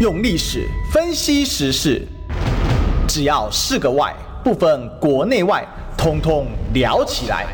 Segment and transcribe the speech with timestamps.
[0.00, 2.02] 用历史分析时事，
[3.06, 5.64] 只要是个“外”，不分国内外，
[5.96, 7.46] 通通聊起来。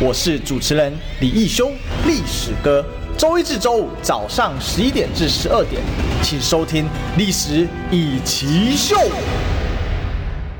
[0.00, 1.70] 我是主持人李义修，
[2.06, 2.82] 历史哥。
[3.18, 5.82] 周一至周五早上十一点至十二点，
[6.22, 6.84] 请收听
[7.18, 8.96] 《历史一起秀》。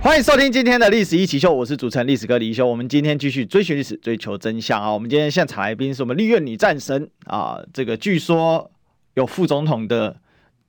[0.02, 2.66] 欢迎收听今天的《历史一起秀》，我是主持人历史哥李义修。
[2.66, 4.92] 我们今天继续追寻历史，追求真相啊！
[4.92, 8.70] 我们今天现场来宾是我们绿院女战神啊，这个据说
[9.14, 10.14] 有副总统的。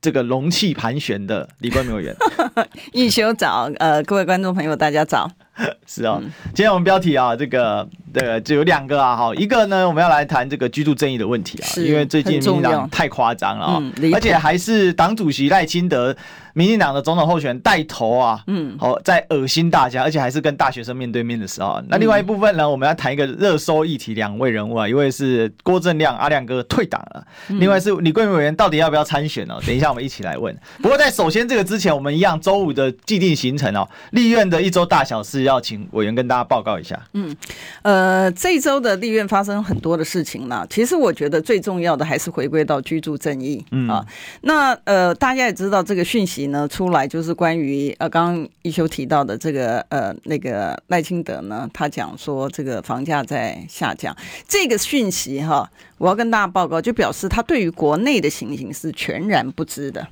[0.04, 2.14] 这个龙气盘旋的李冠明委员，
[2.92, 5.30] 一休早，呃，各位观众朋友，大家早。
[5.86, 6.22] 是啊、哦，
[6.54, 16.16] 今天我们标题啊，这个对，就有两个啊，哈，一个呢，我们要来谈这个居住正义的问题啊，因为最近民进党太夸张了啊、嗯，而且还是党主席赖清德。
[16.56, 21.82] 民进党的总统候选人带头啊，嗯，好，在恶心大家，而且还是跟大学生面对面的时候。
[21.88, 29.58] 那另外一部分呢，我们要谈一个热搜议题，两位人物啊，一位是郭正亮阿亮哥退党了，另外是李桂明委员到底要不要参选呢？
[29.66, 30.56] 等一下我们一起来问。
[30.80, 37.00] 不过在首先这个之前，我们一样周五的既定行程哦，立院的一周大小事要请委员跟大家报告一下。
[37.12, 37.36] 嗯，
[37.82, 40.66] 呃，这一周的立院发生很多的事情呢。
[40.70, 43.64] 其实我觉得最重要的还是回归到居住正义。
[43.70, 44.06] 嗯啊，
[44.42, 46.44] 那呃，大家也知道这个讯息。
[46.54, 54.14] 呢出来就是关于呃，刚刚一休提到的这个呃，那个赖清德呢，他讲说这个房价在下降，
[54.46, 60.06] 这个讯息哈，我要跟大家报告，就表示他对于国内的情形是全然不知的，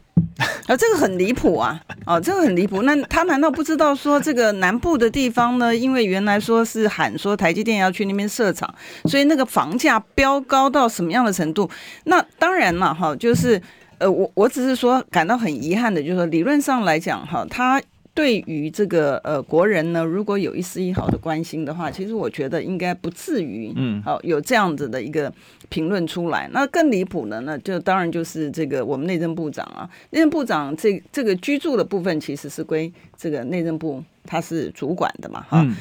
[0.66, 5.74] 啊， 这个很离谱啊，哦，这个很离谱，那他难道不知道说这个南部的地方呢？
[5.74, 8.72] 因为原来说是喊说台积电要去那边设厂，
[9.04, 11.68] 所以那个房价飙高到什么样的程度？
[12.04, 13.60] 那当然了哈，就是。
[13.98, 17.80] 呃，我我只是说感到很遗憾的，就是说理论上来讲，哈，他
[18.14, 25.32] 对于这个呃国人呢，如果有一丝一毫的关心的话，其实我觉得应该不至于，嗯，好有这样子的一个
[25.68, 26.48] 评论出来。
[26.52, 35.62] 那更离谱的呢，就当然就是这个我们内政部长啊，内政部长这这个居住的部分其实是归这个内政部他是主管的嘛，哈。
[35.64, 35.74] 嗯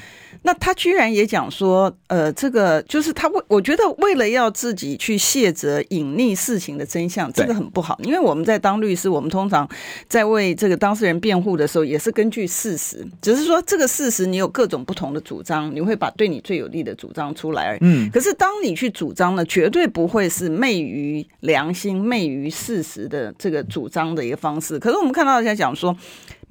[0.44, 8.00] 那他居然也讲说，呃，这个就是他为我觉得为了要自己去卸责隐匿事情的真相，这个很不好。
[8.04, 9.68] 因为我们在当律师，我们通常
[10.08, 17.78] 在为这个当事人辩护的时候，也是根据事实，只是说这个事实你有各种不同的主张，你会把对你最有利的主张出来。
[17.82, 24.80] 嗯，可是当你去主张呢，绝对不会是昧于良心、昧于事实的这个主张的一个方式。
[24.80, 25.96] 可是我们看到人家讲说。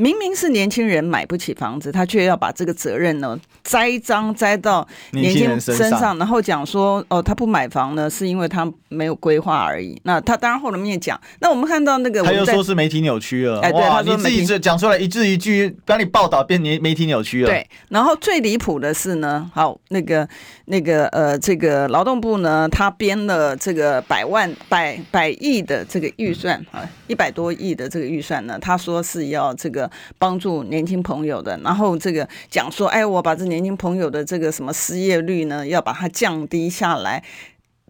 [0.01, 10.01] 明明是年轻人买不起房子，他却要把这个责任呢栽赃栽到年轻人身上，然后讲说哦，他不买房呢是因为他没有规划而已。
[10.05, 13.61] 那他当然后面讲，那我们看到那个，他又说是媒体扭曲了。
[13.61, 17.51] 哎，对，他说你自己这讲出来一字一句，帮你报道变媒媒体扭曲了。
[17.51, 20.27] 对，然后最离谱的是呢，好那个
[20.65, 29.90] 那个呃，这个劳动部呢，他编了这个百万百百亿的这个预算啊，一百多亿的这个预算呢，他说是要这个。
[30.19, 37.23] 帮助年轻朋友的，然后这个讲说，哎，我把这年轻朋友的这个什么失业率呢，要把它降低下来，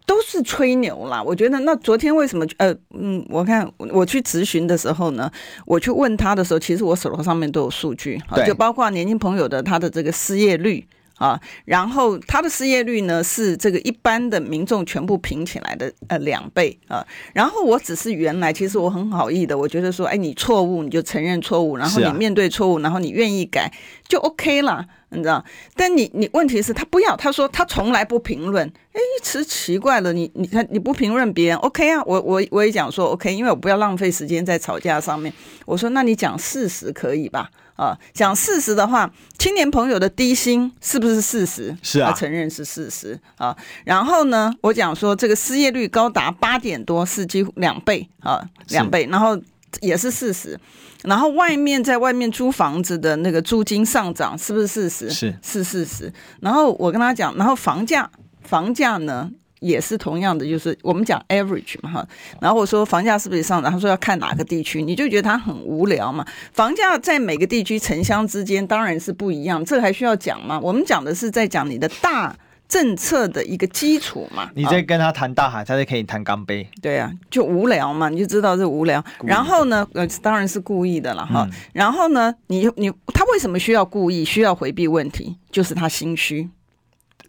[0.05, 1.21] 都是吹牛啦。
[1.21, 2.45] 我觉得那昨天为什么？
[2.57, 5.31] 呃，嗯，我看我去咨询的时候呢，
[5.65, 10.87] 我去问他的时候，其实我手头上面都有数据，就包括年轻朋友的他的这个失业率。
[11.21, 17.05] 啊，然后他的失业率呢是这个一般的民众全部平起来的呃两倍啊。
[17.31, 23.71] 然后我只是原来其实我很好意的，我觉得说，哎，你错误你就承认错误，然后你面对错误，然后你愿意改
[24.07, 25.45] 就 OK 了，你知道？
[25.75, 32.01] 但你你问题是他不要，他说他从来不评论，哎，其实奇怪了，你你看你不评论别人 OK 啊？
[32.07, 35.31] 我我我也讲说 OK，因为我不要浪费时间在吵架上面。
[35.67, 37.51] 我说那你讲事实可以吧？
[37.75, 41.75] 啊，讲事实的话，青年朋友的低薪是不是事实？
[41.81, 43.55] 是啊，他承认是事实啊。
[43.83, 49.07] 然后呢，我讲说这个失业率高达八点多，是几乎两倍啊，两倍。
[49.09, 49.39] 然后
[49.79, 50.59] 也是事实。
[51.03, 55.09] 然后外面在外面租房子的那个租金上涨，是不是事实？
[55.09, 56.13] 是是事实。
[56.41, 58.09] 然后我跟他讲，然后房价
[58.43, 59.31] 房价呢？
[59.61, 62.07] 也是同样的，就是我们讲 average 嘛哈，
[62.41, 63.71] 然后我说房价是不是上涨？
[63.71, 66.25] 他说要看哪个地区，你就觉得他很无聊嘛。
[66.51, 70.59] 房价在每个地区城乡之间当然是不一样，这个还需要讲吗？
[70.59, 72.35] 我们讲的是在讲你的大
[72.67, 74.49] 政策的一个基础嘛。
[74.55, 76.67] 你在跟他谈大海，他就可以谈钢杯。
[76.81, 79.03] 对啊，就无聊嘛，你就知道是无聊。
[79.23, 81.47] 然后呢，呃，当然是故意的了哈。
[81.73, 85.37] 然后呢，你你他为什么需要故意，需要回避问题？
[85.51, 86.49] 就是他心虚。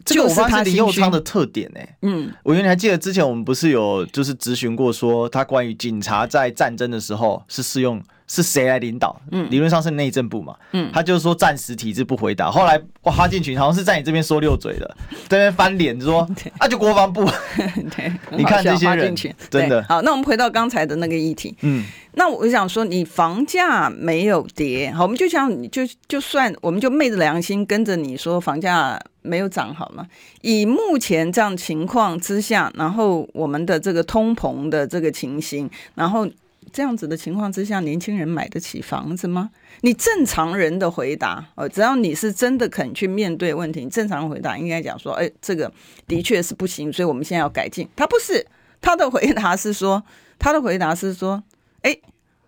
[0.05, 1.95] 这个我发现林佑昌的特点呢、欸。
[2.01, 9.19] 嗯，我原来还记得之前我们不是有就是咨询过说他关于警察在战争的时候是适用是谁来领导？
[9.31, 10.55] 嗯，理论上是内政部嘛。
[10.71, 12.49] 嗯，他就是说暂时体制不回答。
[12.49, 14.97] 后来哇，哈进群好像是在你这边说溜嘴的，
[15.27, 16.27] 在那边翻脸说
[16.57, 17.25] 啊，就国防部。
[17.95, 19.13] 对， 你看这些人
[19.49, 20.01] 真的好。
[20.01, 21.55] 那我们回到刚才的那个议题。
[21.61, 21.83] 嗯，
[22.13, 30.07] 那我想说，你房价没有跌，好，我们就像你就就算我们就昧着良心跟着你说房价没有涨，好吗？
[30.41, 36.27] 以目前这样情况之下，然后我们的这个通膨的这个情形，然后。
[36.73, 39.51] 这样子的情况之下，年轻人买得起房子吗？
[39.81, 45.71] 你正常人的回答，哦，只要你是真的肯去面对问题，你正常回答应该讲说，哎，这个
[46.07, 47.87] 的确是不行，所以我们现在要改进。
[47.95, 48.45] 他不是，
[48.81, 50.03] 他的回答是说，
[50.39, 51.43] 他的回答是说，
[51.83, 51.95] 哎，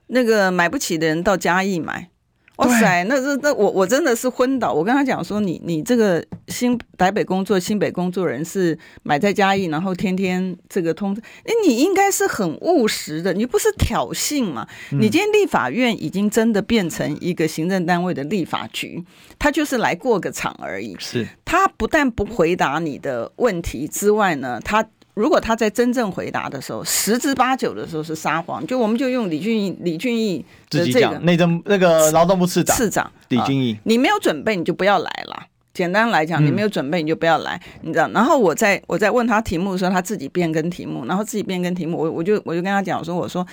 [0.08, 2.10] 那个买不起的人到嘉义买。
[2.58, 4.72] 哇塞，那这那我我真的是昏倒。
[4.72, 11.14] 我跟他讲说，你你这个新台北工作、新北工作人是买在嘉义，然后天天这个通，
[11.44, 14.66] 哎，你应该是很务实的，你不是挑衅嘛？
[14.92, 19.04] 你今天立法院已经真的变成一个行政单位的立法局，
[19.38, 20.96] 他就是来过个场而已。
[20.98, 24.86] 是，他不但不回答你的问题之外呢，他。
[25.16, 35.48] 如果他在真正回答的时候，十之八九的时候是撒谎，就我们就用李俊义、李俊义的这个内政那个劳动部次长次长李俊义，你没有准备你就不要来了。
[35.74, 38.10] 简单来讲，你没有准备你就不要来，嗯、你知道。
[38.10, 43.46] 然后我在我在问他题目的时候，他自己变更题目，然后自己变更题目，我我就我就跟他讲说，我说，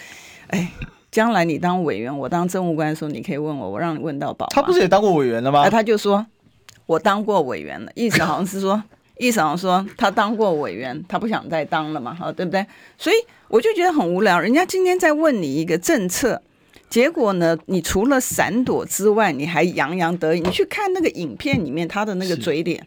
[0.49, 0.69] 哎，
[1.11, 4.47] 将来你当委员，我当政务官的时候，你可以问我，我让你问到饱。
[4.50, 5.62] 他不是也当过委员了吗？
[5.62, 6.25] 哎他就说，
[6.87, 8.82] 我当过委员了，意思好像是说。
[9.22, 12.66] 议长说他当过委员，他不想再当了嘛，哈，对不对？
[12.98, 13.16] 所以
[13.46, 14.40] 我就觉得很无聊。
[14.40, 16.42] 人家今天在问你一个政策，
[16.90, 20.40] 结果呢，你除了闪躲之外，你还洋洋得意。
[20.40, 22.84] 你去看那个影片里面他的那个嘴脸。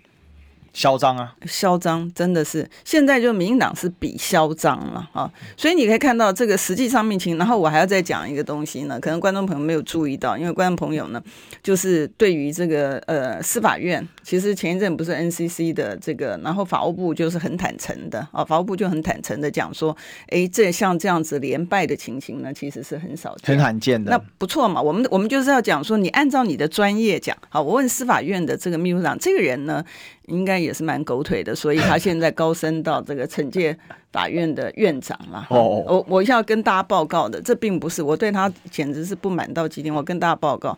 [0.76, 1.34] 嚣张啊！
[1.46, 5.32] 嚣张真的是，现在就民进党是比嚣张了啊！
[5.56, 11.24] 所以你可以看到这个实际上面情，然后我还要再讲一个东西呢，可能观众朋友没有注意到，因为观众朋友呢，
[11.64, 19.96] 就是对于这个呃司法院，其实前一阵不是 NCC 的这个，然后法务部就是很坦诚的啊，法务部就很坦诚的讲说，
[20.28, 24.12] 哎，这像这样子连败的情形呢，其实是很少见，很罕见的。
[24.12, 29.82] 那不错嘛，我们我们就是要讲说，你按照你的专业讲，好，我问司法院的这个秘书长，这个人呢？
[30.28, 33.78] 应该也是蛮狗腿的，所以他现在高升到这个惩戒
[34.12, 35.46] 法院的院长了。
[35.50, 39.94] 哦，我我要跟大家报告的，这并不是我对他简直是不满到极点。
[39.94, 40.78] 我跟大家报告，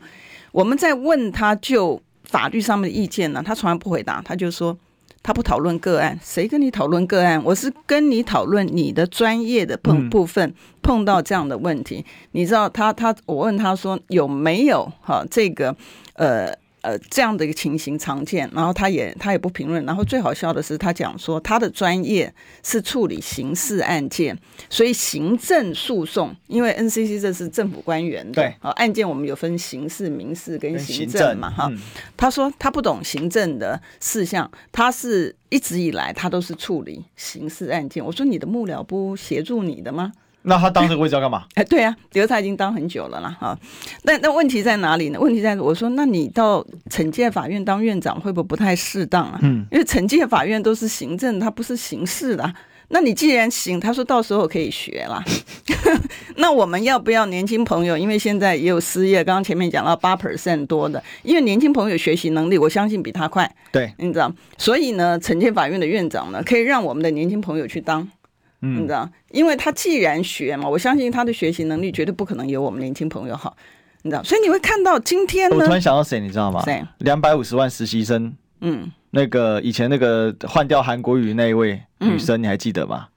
[0.52, 4.78] 我们在问他就法律上面的意见呢，他从来不回答，他就说
[5.24, 6.20] 他不讨论个案。
[6.22, 7.42] 谁跟你讨论个案？
[7.44, 12.06] 我是跟你讨论你的专业的碰部分碰到这样的问题。
[12.32, 15.76] 你知道他他我问他说有没有哈这个
[16.16, 16.54] 呃。
[16.88, 24.40] 呃，这样的一个情形常见，然后他也他也不评论，然后最好笑的是，他讲说他的专业是处理刑事案件，
[24.70, 31.78] 所以行政诉讼，因为 NCC 这是政府官员的，对，啊，案件我们有分刑事、民事跟行政嘛，哈、嗯，
[32.16, 38.06] 他说他不懂行政的事项，他是一直以来他都是处理刑事案件。
[38.06, 40.14] 我说你的幕僚不协助你的吗？
[40.48, 41.44] 那他当这个位置要干嘛？
[41.56, 43.60] 哎，对啊，比如他已经当很久了啦，哈。
[44.04, 45.20] 那那问题在哪里呢？
[45.20, 49.38] 问题在我说，那你到惩戒法院当院长会不会不太适当啊？
[49.44, 52.54] 嗯，因为惩戒法院都是行政，它不是刑事的。
[52.90, 55.22] 那你既然行，他说到时候可以学啦。
[56.38, 57.98] 那我们要不要年轻朋友？
[57.98, 63.54] 因为现在也有失业，刚刚前面讲到八 percent 多的，因为年轻朋友学习能力，我相信比他快。
[63.74, 68.08] 对，你知道，所以呢，惩戒法院的院长呢，可以让我们的年轻朋友去当。
[68.62, 73.56] 嗯，你知道，因为他既然学嘛，我相信他的学习能力绝对不可能有我们年轻朋友好，
[74.02, 76.62] 你知道，所以你会看到今天呢，我突然想到谁，你知道吗？
[76.66, 76.84] 谁？
[77.00, 83.08] 两百五十万实习生，嗯，那个以前那个换掉韩国语那一位女生，你还记得吗？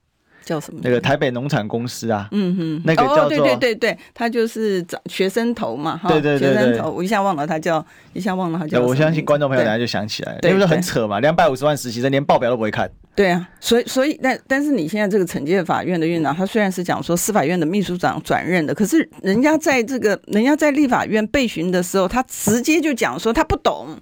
[0.43, 0.81] 叫什么？
[0.83, 8.81] 那个台北农产公司啊，嗯哼，那个叫做、哦、对对对对，他就是找学生头嘛，哈，对对对，对，学生头，我一下忘了他叫，一下忘了他叫。
[8.81, 12.91] 我相信观众朋友等下就想起来了，因为很扯嘛，两百五十万实习生连报表都不会看。
[13.15, 23.99] 对啊，所以所以但但是你现在这个惩戒法院的院长，他虽然是讲说司法院的秘书长转任的，可是人家在这个人家在立法院被询的时候，他直接就讲说他不懂。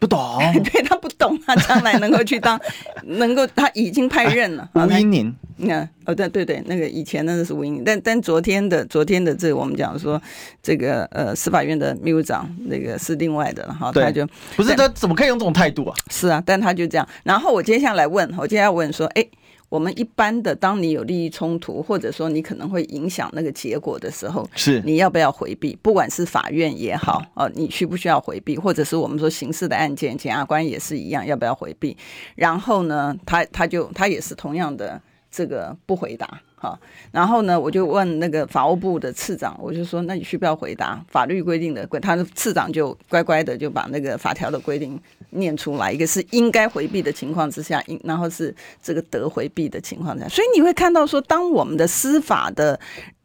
[0.00, 0.18] 不懂，
[0.64, 2.58] 对他不懂，他将来能够去当，
[3.04, 4.68] 能够他已经派任了。
[4.74, 10.20] 吴英宁，你看，哦，对对对，那个以前那个是吴英宁，但但昨天的昨天的这个我们讲说，
[10.62, 14.26] 这个呃司法院的秘书长那个是另外的了哈，他就
[14.56, 15.94] 不是他怎么可以用这种态度啊？
[16.10, 17.06] 是啊，但他就这样。
[17.22, 19.24] 然后我接下来问，我接下来问说，哎。
[19.70, 25.78] 我们一般的，当你有利益冲突，或者说你可能会影响那个结果的时候，是你要不要回避？
[25.80, 28.58] 不管是法院也好，哦，你需不需要回避？
[28.58, 31.96] 或者是我们说刑事的案件，检察官也是一样，要不要回避？
[32.34, 35.00] 然后呢，他他就他也是同样的
[35.30, 36.78] 这个不回答，好，
[37.10, 41.86] 然后呢，我就问那个法务部的次长，我就说，那你需不要回答法律规定的？
[42.02, 45.00] 他的次长就乖乖的就把那个法条的规定
[45.30, 52.78] 念出来，一个是应该回避的情况之下，应然后是这个得回避的情况下，所以你会看到说，当我们的司法的。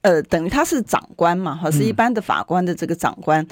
[0.06, 3.42] 呃，等于他是长官嘛，哈，是一般的法官的这个长官。
[3.42, 3.48] 嗯、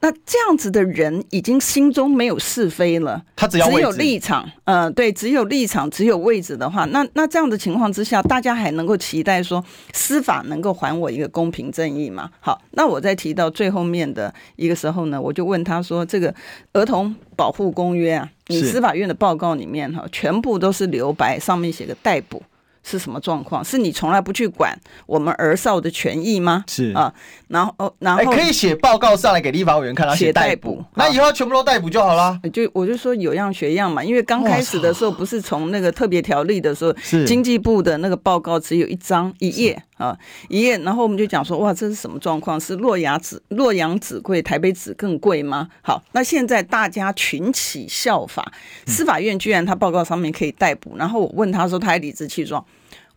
[0.00, 9.62] 那这样子的人已经心中没有是非了，他只要只有立场，呃，对，只有立场，只有位置的话，那那这样的情况之下，大家还能够期待说
[9.92, 12.30] 司法能够还我一个公平正义吗？
[12.40, 16.34] 好，那我在提到最后面的一个时候呢，我就问他说：“这个
[16.72, 22.42] 儿童保护公约啊，你司法院的报告里面哈，全部都是留白，上面写个逮捕。”
[22.88, 23.62] 是什么状况？
[23.62, 24.74] 是你从来不去管
[25.06, 26.64] 我们儿少的权益吗？
[26.66, 27.12] 是啊，
[27.48, 32.40] 然后然后、欸、可以写报告上来给立法委员看，他写逮捕，那以后全部都逮捕就好了。
[32.52, 40.16] 就我就说有样学样嘛，因为刚开始的时候不是从那个特别条例的时候，是经济部的那个报告只有一张一页啊
[40.48, 42.58] 一页，然后我们就讲说哇，这是什么状况？
[42.58, 45.68] 是洛阳纸洛阳纸贵，台北纸更贵吗？
[45.82, 48.50] 好，那现在大家群起效法，
[48.86, 52.64] 司法院居然他报告上面可以逮捕，然后我问他说，他还理直气壮。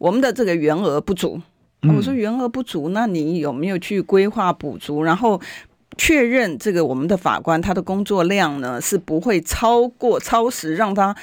[0.02, 1.40] 我们的这个员额不足，
[1.96, 5.04] 我说员额不足，那你有没有去规划补足？
[5.04, 5.40] 然后
[5.96, 11.16] 确认这个我们的法官他的工作量呢是不会超过超时，让他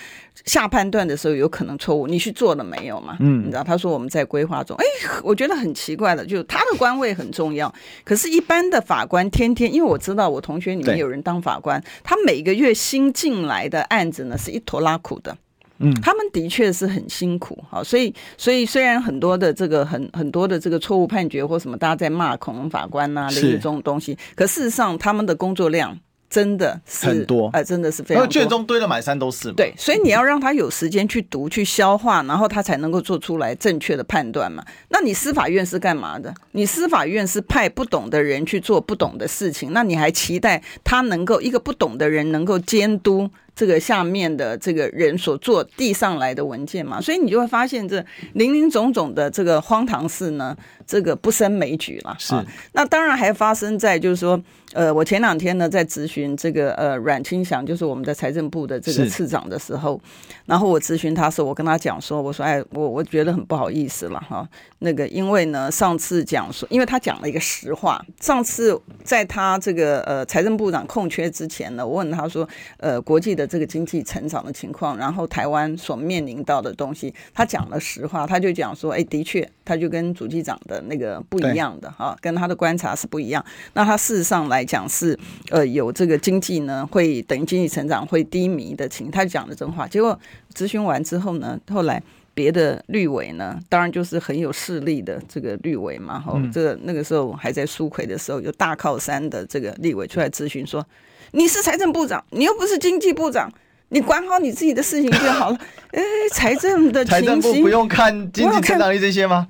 [0.45, 2.07] 下判断的时候有可能错误。
[2.07, 3.17] 你去做了没有嘛？
[3.19, 4.77] 嗯，你知道他说我们在规划中。
[4.77, 4.85] 哎，
[5.25, 15.37] 我觉得很奇怪的，就是他的官位很重要，可是，一般的法官天天，因为我知道我同学里面有人当法官，他每个月新进来的案子呢是一坨拉苦的。
[15.81, 25.97] 嗯，他们的确是很辛苦，好，所以所以虽然很多的这个很很多的这个错误判决或什么，大家在骂恐龙法官呐、啊，类似这种东西，可事实上他们的工作量
[26.29, 29.55] 真的是很多，哎、呃，真的是非常多，卷宗堆得满山都是嘛。
[29.57, 34.65] 对，所以你要让他有时间去读、去消化，然后他才能够做出来正确的判断嘛。
[34.91, 36.35] 那你司法院是干嘛的？
[36.53, 43.31] 你司法院是派不懂的人去做不懂的事情，那你还期待他能够一个不懂的人能够监督？
[43.59, 52.15] 这个下面的这个人所做递上来的文件嘛，所以你就会发现这林林总总的这个荒唐事呢，这个不胜枚举了。
[52.21, 52.33] 是，
[52.75, 54.41] 那当然还发生在就是说。
[54.75, 59.99] 呃，我前两天呢在咨询这个呃阮清祥，就是我们的财政部的这个次长的时候，
[60.45, 64.47] 然后我咨询他时候，我跟他讲说，我说哎，我我觉得很不好意思了哈，
[64.81, 72.47] 那个因为呢上次讲说，因为他讲了一个实话，上次在他这个呃财政部长空缺之前呢，我问他说，
[72.77, 84.69] 呃国际的这个经济成长的情况，然后台湾所面临到的东西，他讲了实话，他就讲说，哎，的确，他就跟主机长的那个不一样的哈，跟他的观察是不一样，那他事实上来。
[84.69, 89.89] 讲是呃有这个经济呢会等于经济成长会低迷的情，他讲的真话。
[89.89, 90.21] 结果
[90.53, 92.03] 咨询完之后呢，后来
[92.35, 100.87] 别的绿委呢，当然就是很有势力的这个绿委嘛，吼、嗯，这个那个时候还在苏奎的时候，有大靠山的这个立委出来咨询说
[101.33, 103.51] ：“你是财政部长，你又不是经济部长，
[103.91, 105.59] 你管好你自己的事情就好了。
[105.93, 109.47] ”哎，财政的财政部不用看经济增长率这些吗？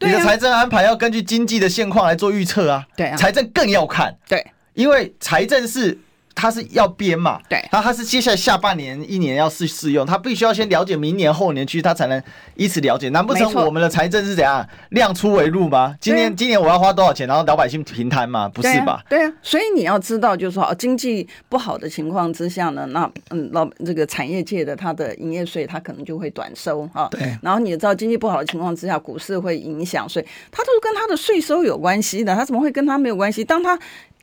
[0.00, 2.84] 你的财政安排要根据经济的现况来做预测啊。
[2.96, 4.16] 对啊，财政更要看。
[4.28, 5.98] 对，因为财政是。
[6.36, 7.40] 他是要编嘛？
[7.48, 12.22] 对，然后他是接下来下半年一年要试试用，他必须要先了解明年后年去，他才能
[12.54, 13.08] 以此了解。
[13.08, 15.96] 难不成我们的财政是怎样量出为入吗？
[15.98, 18.46] 今年今年我要花多少钱，然后老百姓平摊吗？
[18.48, 19.02] 不是吧？
[19.08, 27.08] 对啊，所以你要知道，就是说经济不好的情况之下呢，那嗯老这个产业界的它的营业税它可能就会短收啊。
[27.10, 33.42] 对，然后你知道经济不好的情况之下，股市会影响，所以他都是跟他的税收有关系的，他怎么会跟他没有关系？
[33.42, 33.78] 当他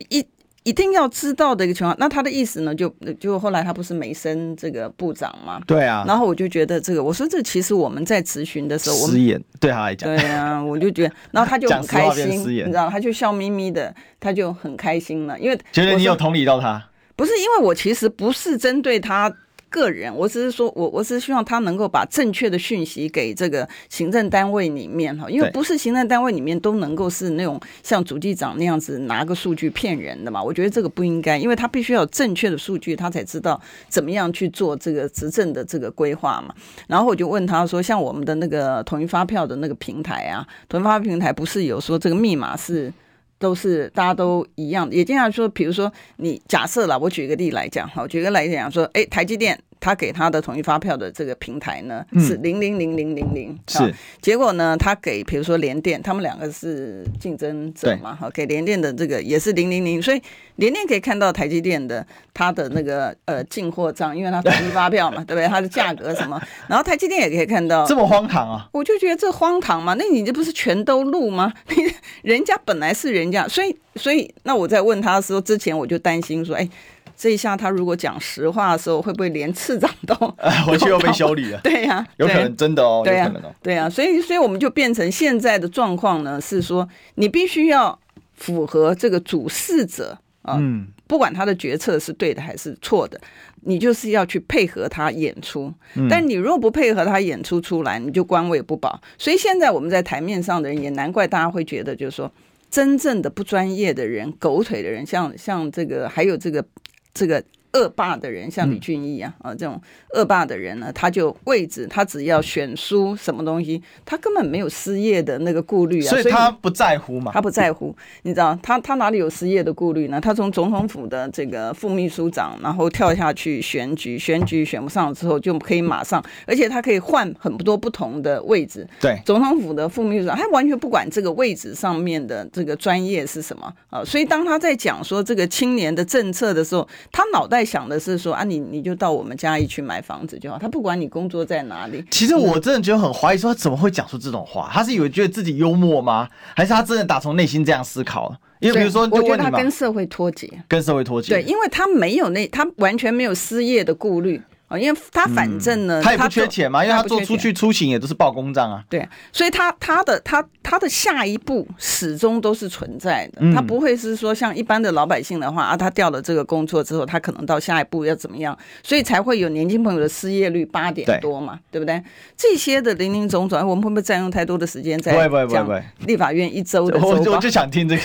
[0.09, 0.23] 一
[0.63, 2.73] 一定要知道的一个情况，那他的意思呢？
[2.73, 2.89] 就
[3.19, 5.61] 就后来他不是没升这个部长嘛？
[5.67, 6.03] 对啊。
[6.07, 10.09] 然后我就觉得这个，我说这其实我们在咨询的时候，我们失言对他来讲。
[10.15, 16.83] 对啊，我就觉得，然后他就很开心，你知道，他就笑眯眯的，他就很开心了，因为觉得你有同理到他。
[17.15, 19.31] 不是因为我其实不是针对他。
[19.73, 30.43] 个人，我只是说，我我只是希望他能够把正确的讯息给这个行政单位里面哈，因为不是行政单位里面都能够是那种像主计长那样子拿个数据骗人的嘛。
[30.43, 36.53] 我觉得这个不应该，因为他必须要有正确的数据，他才知道怎么样去做这个执政的这个规划嘛。
[36.85, 42.93] 然后我就问他说，像我们的那个统一发票的那个平台啊，统一发票平台不是有说这个密码是？
[43.43, 49.59] 都是大家都一样，也经常说，比如说你假设了，我举个例来讲，好，举个来讲说，哎，台积电。
[49.83, 53.93] 他给他的统一发票的这个平台呢是零零零零零零，是。
[54.21, 60.21] 结果呢，他给比如说联电，他们两个是竞争者嘛，哈，给联电的这个也是零零零，所以
[60.55, 65.47] 联电可以看到台积电的它的那个呃进货账，因为它统一发票嘛， 对不对？
[65.49, 67.85] 它的价格什么，然后台积电也可以看到。
[67.85, 68.69] 这么荒唐啊！
[68.71, 71.51] 我就觉得这荒唐嘛，那你这不是全都录吗？
[72.23, 76.69] 人家本来是人家，所以所以那我在问他的时候，之前我就担心说，哎。
[77.15, 80.13] 这一下，他如果讲实话的时候，会不会连次长都
[80.65, 81.59] 回去又被修理了？
[81.63, 87.97] 对呀、啊，有可能真的哦，对啊、有可能哦，对啊，所以，所以我们就变成现在的状况呢，是说你必须要
[88.33, 93.19] 符合这个主事者啊，嗯，不管他的决策是对的还是错的，
[93.61, 95.73] 你就是要去配合他演出。
[96.09, 98.99] 但你如果不配合他演出出来，你就官位不保。
[99.17, 102.29] 所以现在我们在台面上的人，也难怪大家会觉得，就是说
[102.69, 106.65] 真正的不专业的人、狗腿的人，像像这个，还有这个。
[107.13, 107.43] 这个
[107.73, 109.81] 恶霸的人，像李俊毅啊，啊，这种
[110.15, 120.21] 恶霸的人呢，他就位置，他只要选输什么东西，他根本没有失业的那个顾虑啊，所以他不在乎嘛，他不在乎，你知道，他他哪里有失业的顾虑呢？
[120.21, 128.87] 他从总统府的这个副秘书长，然后跳下去选举，选举选不上之后，就可以马上，而且他可以换很多不同的位置。
[129.01, 142.03] 对，总统府的副秘书长，他完全不管这个位置上面的这个专业是什么啊，所以当他在讲说这个青年的政策的时候，他脑袋想的是说啊，你你就到我们嘉义去买房子就好，他不管你工作在哪里。
[142.11, 144.69] 其实我真的觉得很怀疑，说他怎么会讲出这种话？
[144.71, 146.27] 他是以为觉得自己幽默吗？
[146.55, 148.35] 还是他真的打从内心这样思考？
[148.59, 151.33] 因为比如说，我觉得他跟社会脱节，跟社会脱节。
[151.33, 154.41] 对，因为他没有那，他完全没有失业的顾虑。
[154.79, 158.83] 因为他反正呢，他也不缺钱嘛，因为他做出去出行也都是报公账啊。
[158.89, 172.01] 对，所以他他的他他的下一步始终都是存在的，他不会是说像一般的老百姓的话啊，他调了这个工作之后，他可能到下一步要怎么样，所以才会有年轻朋友的失业率八点多嘛，对不对？
[172.35, 175.11] 这些的林林总总，我们会不会占用太多的时间在
[175.47, 175.69] 讲
[176.07, 177.33] 立法院一周的周报？
[177.33, 178.01] 我就想听这个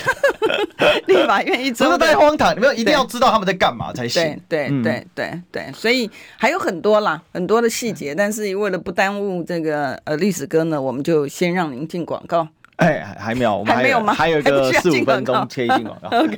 [1.07, 4.21] 立法院一周，真的太荒唐，你们一定要知道他们在干嘛才行。
[4.47, 6.58] 对对对对对，所以还有。
[6.59, 12.47] 很多啦，很多的细节，但是为了不耽误这个呃历史哥呢，我们就先让您进广告。
[12.75, 14.13] 哎，还没有，我们还，有吗？
[14.13, 16.07] 还有个四五分钟切一进广告。
[16.17, 16.37] OK，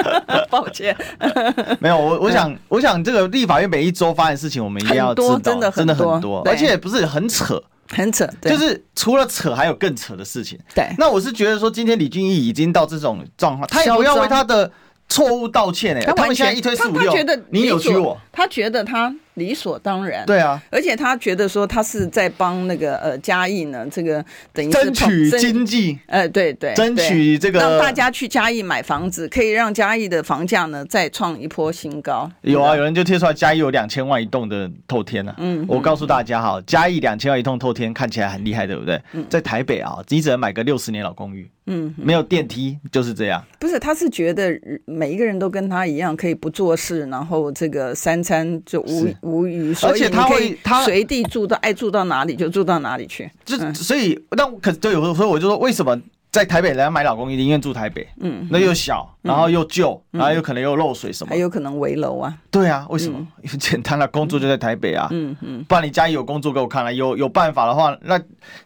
[0.48, 0.96] 抱歉，
[1.80, 10.58] 没有我，我想，我想这个立法院每一周发生的事情，我们一定要知道，真的真的很多，而且不是很扯，很扯，就是除了扯，还有更扯的事情。
[10.74, 14.72] 对，那我是觉得说，今天李俊毅已经到这种状况，他也不要为他的
[15.10, 17.12] 错误道歉哎、欸，他们现在一推四五六，
[17.50, 19.14] 你扭曲我，他觉得他。
[19.34, 32.30] 理所当然，对啊，而且他觉得说他是在帮那个呃嘉义呢，这个等于争取经济，呃对对，争取这个让大家去嘉义买房子，可以让嘉义的房价呢再创一波新高。
[32.42, 35.36] 有啊，有人就贴出来嘉义有两千万一栋的透天呢、啊。
[35.38, 39.00] 嗯，我告诉大家哈，嘉义两千万一栋透天看起来很厉害，对不对？
[39.12, 43.44] 嗯，在台北啊，你只能买个六十年老公寓，嗯，没有电梯就是这样。
[43.58, 44.52] 不是，他是觉得
[44.84, 49.08] 每一个人都跟他一样可以不做事，然后这个三餐就无。
[49.22, 56.00] 无余，而且他会他随地住到爱住到哪里就住到哪里去，就所以那可就，有时候我就说为什么？
[56.32, 62.34] 在台北人家买老公寓，宁愿住台北，嗯，那又小，然后又旧，然后又可能又漏水什么，还有可能围楼啊。
[62.50, 63.18] 对啊，为什么？
[63.46, 68.18] 很 简单的，工作就在台北啊，嗯嗯，不然你家里有工作给我看了，有有办法的话，那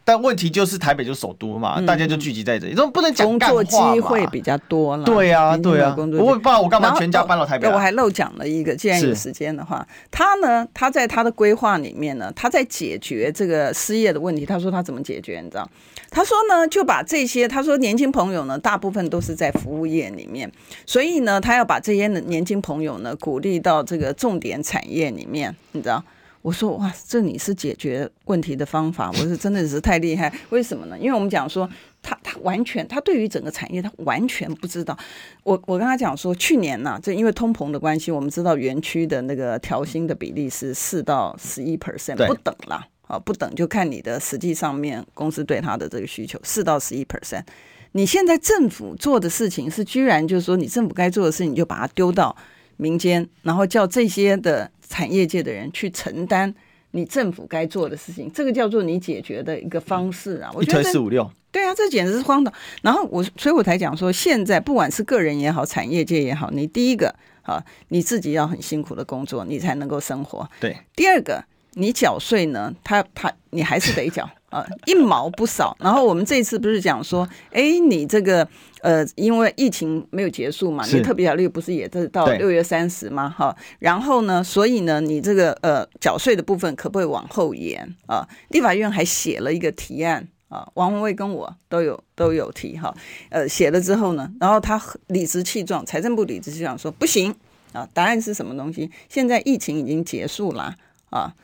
[0.05, 3.27] 但问题就是台北就是首都嘛，大家就聚集在这里，这不能讲。
[3.27, 5.05] 工作机会比较多了。
[5.05, 5.93] 对啊，对啊。
[5.99, 7.67] 我不然我干嘛全家搬到台北？
[7.67, 14.47] 我还漏讲了一个，既然有时间的话，他呢，他在他的规划里面呢，他在解决这个失业的问题。
[14.47, 15.41] 他说他怎么解决？
[15.43, 15.69] 你知道？
[16.11, 20.51] 他说呢，就把这些，他说年轻朋友呢，大部分都是在服务业里面，
[20.87, 26.03] 所以呢，他要把这些年轻朋友呢，鼓励到这个重点产业里面，你知道？
[26.43, 30.33] 我说哇，这你是解决问题的方法，我是真的是太厉害。
[30.51, 30.97] 为什么呢？
[30.97, 31.69] 因为我们讲说，
[32.01, 34.97] 他他完全，他对于整个产业他完全不知道。
[35.43, 42.87] 我我跟他讲说，去年呢、啊，这因为通膨的关系，我们知道园区的那个调薪的比例是四到十一 percent 不等啦。
[43.07, 47.45] 啊，不等就看你的实际上面公司对他的这个需求，四到十一 percent。
[47.93, 52.37] 你现在政府做的事情是，居然就是说你政府该做的事情，你就把它丢到
[52.77, 56.55] 民间，然后叫这些的产业界的人去承担
[56.91, 60.51] 你政府该做的事情，这个叫做你解决的一个方式啊。
[60.53, 62.53] 我觉得四五六，对啊，这简直是荒唐。
[62.83, 70.47] 然后我，所以我才讲说，现在不管是个人也好，产业界也好，你第一个啊，你自己要很辛苦的工作，你才能够生活。
[70.61, 71.45] 对，第二个。
[71.79, 72.75] 你缴税呢？
[72.83, 75.77] 他他你还是得缴，啊，一毛不少。
[75.79, 78.49] 然后我们这次不是讲说，哎，你这个
[78.81, 83.29] 呃，因为疫情没有结束嘛，你特别条例不是也是到六月三十吗？
[83.29, 88.27] 哈，然后呢，所以呢，你这个呃缴税的部分可不可以往后延啊？
[88.49, 92.95] 立法院还写了一个提案啊，王文蔚跟我都有都有提哈，
[93.29, 97.35] 呃，写了之后呢，然后他理直气壮，财政部理直气壮说不行
[97.75, 98.91] 啊，答案是什么东西？
[99.11, 100.75] 现在疫情已经结束了
[101.11, 101.35] 啊。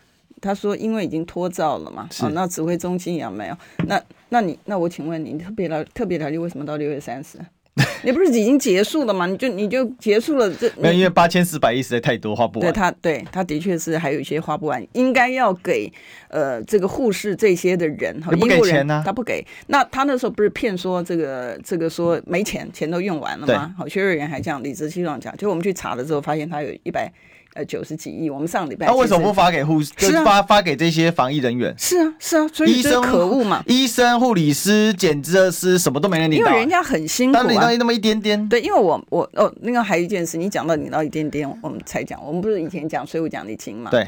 [0.42, 3.57] 他说：“因为已经脱照了嘛，啊，那指挥中心也没有。
[3.87, 7.38] 那，那你，那我请问你，特别条特别条例为什么到六月三十？
[8.05, 9.26] 你不是已经结束了吗？
[9.26, 10.70] 你就你就结束了这？
[10.76, 12.68] 没有，因为八千四百亿实在太多，花不完。
[12.68, 15.90] 对他，对他的确是还有一些花不完，应该要给
[16.28, 19.02] 呃这个护士这些的人哈，不给钱呢、啊？
[19.07, 19.46] 他不给。
[19.68, 23.74] 那他那时候不是骗说这个这个说没钱，钱都用完了吗？
[23.78, 27.11] 好，薛瑞元还这样理直气壮讲，就我们去查了之后，发现他有一百。”
[27.55, 29.93] 呃，九十几亿，我们上礼拜他、啊、为什么不发给护士？
[29.99, 31.75] 是、啊、发发给这些防疫人员？
[31.77, 33.62] 是啊，是啊，所以医生可恶嘛！
[33.67, 38.49] 医生、护理师、检测师，什么都没人领到，因为人家很辛苦啊，领到那么一点点。
[38.49, 43.91] 对，因为我我哦，那个还有一件事，你讲到领到一点点，我们才讲，我们不是以前讲税务奖励金嘛？
[43.91, 44.07] 对。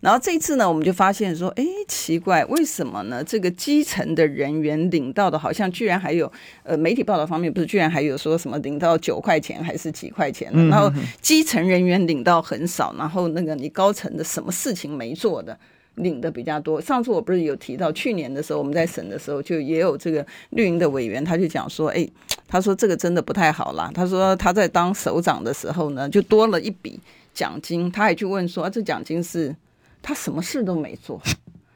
[0.00, 3.22] 然后这一次呢，我们就发现说，哎，奇怪，为什么呢？
[3.24, 6.30] 这个基层的人员领到的，好像居然还有
[6.62, 10.50] 呃，媒体报道方面不是，居然还有说什么领到九块钱还是几块钱？
[10.52, 13.52] 嗯、然后基层人员领到很少，然后那个。
[13.52, 15.56] 你高层的什么事情没做的，
[15.96, 16.80] 领的比较多。
[16.80, 22.08] 上次我不是有提到，去年的时候我们在审的时候，就也有这个绿营的委员，他就讲说，哎，
[22.48, 23.90] 他说这个真的不太好啦。
[23.94, 26.98] 他说他在当首长的时候呢，就多了一笔
[27.34, 29.54] 奖金，他还去问说，啊，这奖金是
[30.00, 31.20] 他什么事都没做。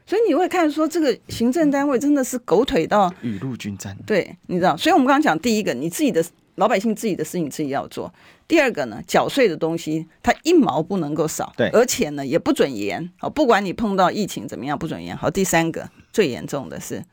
[0.05, 3.95] 所以你会看说，这个行政单位真的是狗腿到雨露均沾。
[4.05, 6.21] 对，你知道，所以我们刚刚讲第一个，你自己的。
[6.57, 8.13] 老百姓自己的事情自己要做。
[8.47, 13.09] 第二个呢，缴税的东西它一毛不能够少，对，而且呢也不准延。
[13.17, 15.15] 好，不管你碰到疫情怎么样，不准延。
[15.15, 17.03] 好，第三个最严重的是，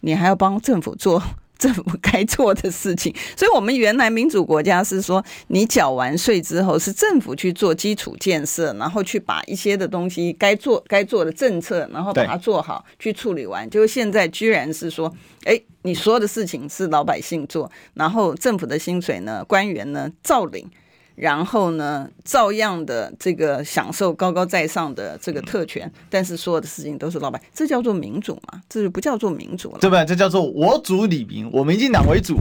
[0.00, 1.22] 你还要帮政府做。
[1.62, 13.70] 政府该做的事情， 所以我们原来民主国家是说，你缴完税之后是政府去做基础建设，然后去把一些的东西该做该做的政策，然后把它做好去处理完。
[13.70, 20.68] 就现在居然是说，哎，你所有的事情是老百姓做，然后政府的薪水呢，官员呢照领。
[21.14, 28.60] 然后呢，照样的这个享受高高在上的这个特权，但是所有的事情都是老板，这叫做民主嘛？
[28.68, 30.04] 这就不叫做民主了，对不对？
[30.04, 32.38] 这叫做我主李民，我民进党为主，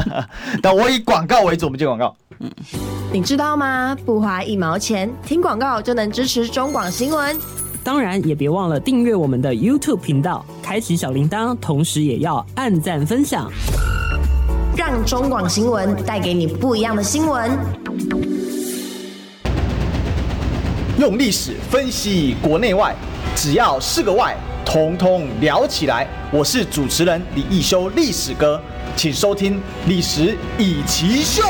[0.62, 2.14] 但我以广告为主，我们接广告。
[2.38, 2.50] 嗯，
[3.12, 3.96] 你知道吗？
[4.04, 7.36] 不花一毛钱，听广告就能支持中广新闻。
[7.84, 13.50] 当然，也别忘了订阅我们的 YouTube 频道，开启小铃铛，同时也要按赞分享。
[14.74, 17.50] 让中广新闻带给你不一样的新闻。
[20.98, 22.94] 用历史分析国内外，
[23.36, 26.08] 只要是个“外”，统统聊起来。
[26.30, 28.58] 我是主持人李一修，历史哥，
[28.96, 29.56] 请收听
[29.86, 31.42] 《历史以奇秀》。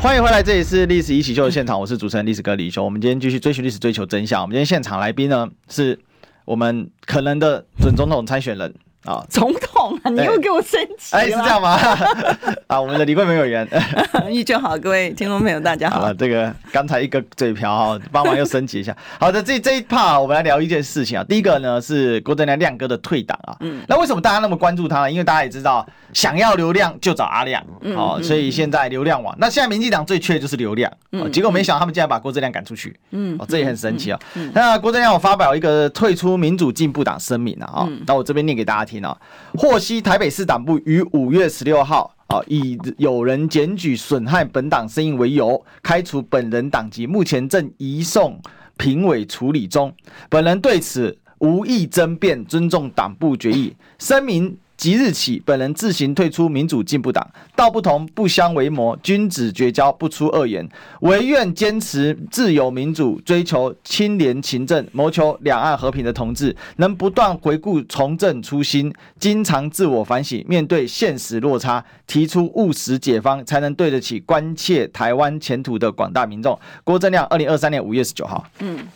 [0.00, 2.84] 欢迎回来，这里是《历史一起秀》的现场，我是主持人历史哥李易修。
[2.84, 4.42] 我们今天继续追寻历史，追求真相。
[4.42, 5.98] 我们今天现场来宾呢，是
[6.44, 8.72] 我们可能的准总统参选人。
[9.04, 11.78] 啊，总统啊，你又给我升级哎，是这样吗？
[12.66, 13.68] 啊，我们的李贵梅委员，
[14.30, 16.00] 依旧好，各位听众朋友，大家好。
[16.00, 18.96] 好了，这个刚才一个嘴瓢哈，帮忙又升级一下。
[19.20, 21.24] 好的，这这一 part 我们来聊一件事情啊。
[21.28, 23.54] 第一个呢是郭正亮亮哥的退党啊。
[23.60, 23.82] 嗯。
[23.86, 25.10] 那为什么大家那么关注他呢？
[25.10, 27.62] 因为大家也知道，想要流量就找阿亮。
[27.82, 27.94] 嗯。
[27.94, 30.90] 哦，所以现在流量网，那现在民进党最缺的就是流量。
[31.12, 31.30] 嗯。
[31.30, 32.96] 结果没想到他们竟然把郭正亮赶出去。
[33.10, 33.36] 嗯。
[33.38, 34.18] 哦，这也很神奇啊。
[34.32, 34.50] 嗯。
[34.54, 37.84] 那郭正亮我发表一个退出民主进步党声明了啊。
[37.86, 38.02] 嗯。
[38.06, 38.93] 那我这边念给大家听。
[39.54, 48.40] 获悉台北市党部于五月十六号啊，以有人检举损害本党声誉为由，开除本人党籍，目前正移送
[48.76, 49.92] 评委处理中。
[50.28, 54.56] 本人对此无意争辩，尊重党部决议，声明。
[54.84, 60.68] 即日起，本人自行退出民主进步党，道不同不相为谋，君子绝交不出恶言，
[61.00, 76.60] 唯愿坚持自由民主，追求清廉勤政，谋求两岸和平的同志，能不断回顾从政初心，经常自我反省，面对现实落差，提出务实解方，才能对得起关切台湾前途的广大民众。
[76.84, 78.46] 郭正亮，二零二三年五月十九号。
[78.58, 78.86] 嗯，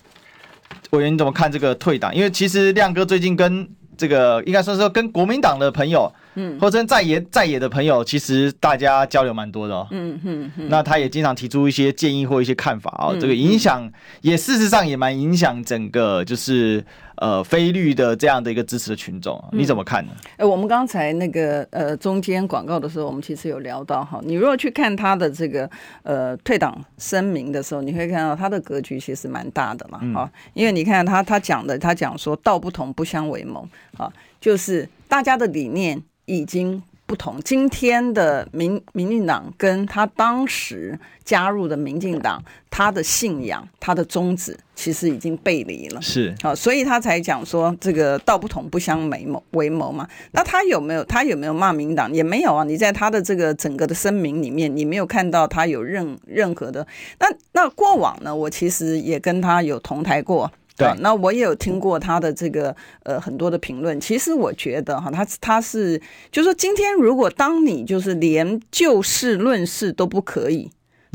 [0.90, 2.14] 委员你怎么看这个退党？
[2.14, 3.66] 因为其实亮哥最近跟
[3.98, 9.86] 这个应该说是跟国民党的朋友嗯，或者在野在野的朋友，其实大家交流蛮多的哦。
[9.90, 10.68] 嗯嗯嗯。
[10.70, 13.90] 那他也经常提出一些建议或一些看法啊、哦，这个影响
[14.22, 16.84] 也事实上也蛮影响整个就是
[17.20, 20.12] 呃非绿的这样的一个支持的群众，你怎么看呢？
[20.32, 25.68] 哎、嗯，我们刚才那个呃中间广告的时候，我们其实有聊到哈，你如果去看他的这个
[26.02, 36.02] 呃退党声明的时候，你会看到他的格局其实蛮大的嘛，哈、嗯，因为你看他他讲的，他讲说道不同不相为谋啊，就是大家的理念。
[36.30, 37.40] 已经不同。
[37.42, 42.40] 今天的民民进党跟他当时加入的民进党，
[42.70, 46.02] 他的信仰、他的宗旨，其实已经背离了。
[46.02, 50.06] 是啊，所以他才讲说这个道不同不相为谋为谋嘛。
[50.32, 52.12] 那他有没有他有没有骂民党？
[52.12, 52.62] 也没有啊。
[52.62, 56.86] 你在他的这个整个的声明里面，你没有看到他有任任何的。
[57.18, 58.36] 那那过往呢？
[58.36, 60.52] 我其实也跟他有同台过。
[60.78, 64.00] 对、啊，那我也有听过他的这个呃很多的评论。
[64.00, 70.70] 其实我觉得哈，他他是就是说，今天如果当你就是连就事论事都不可以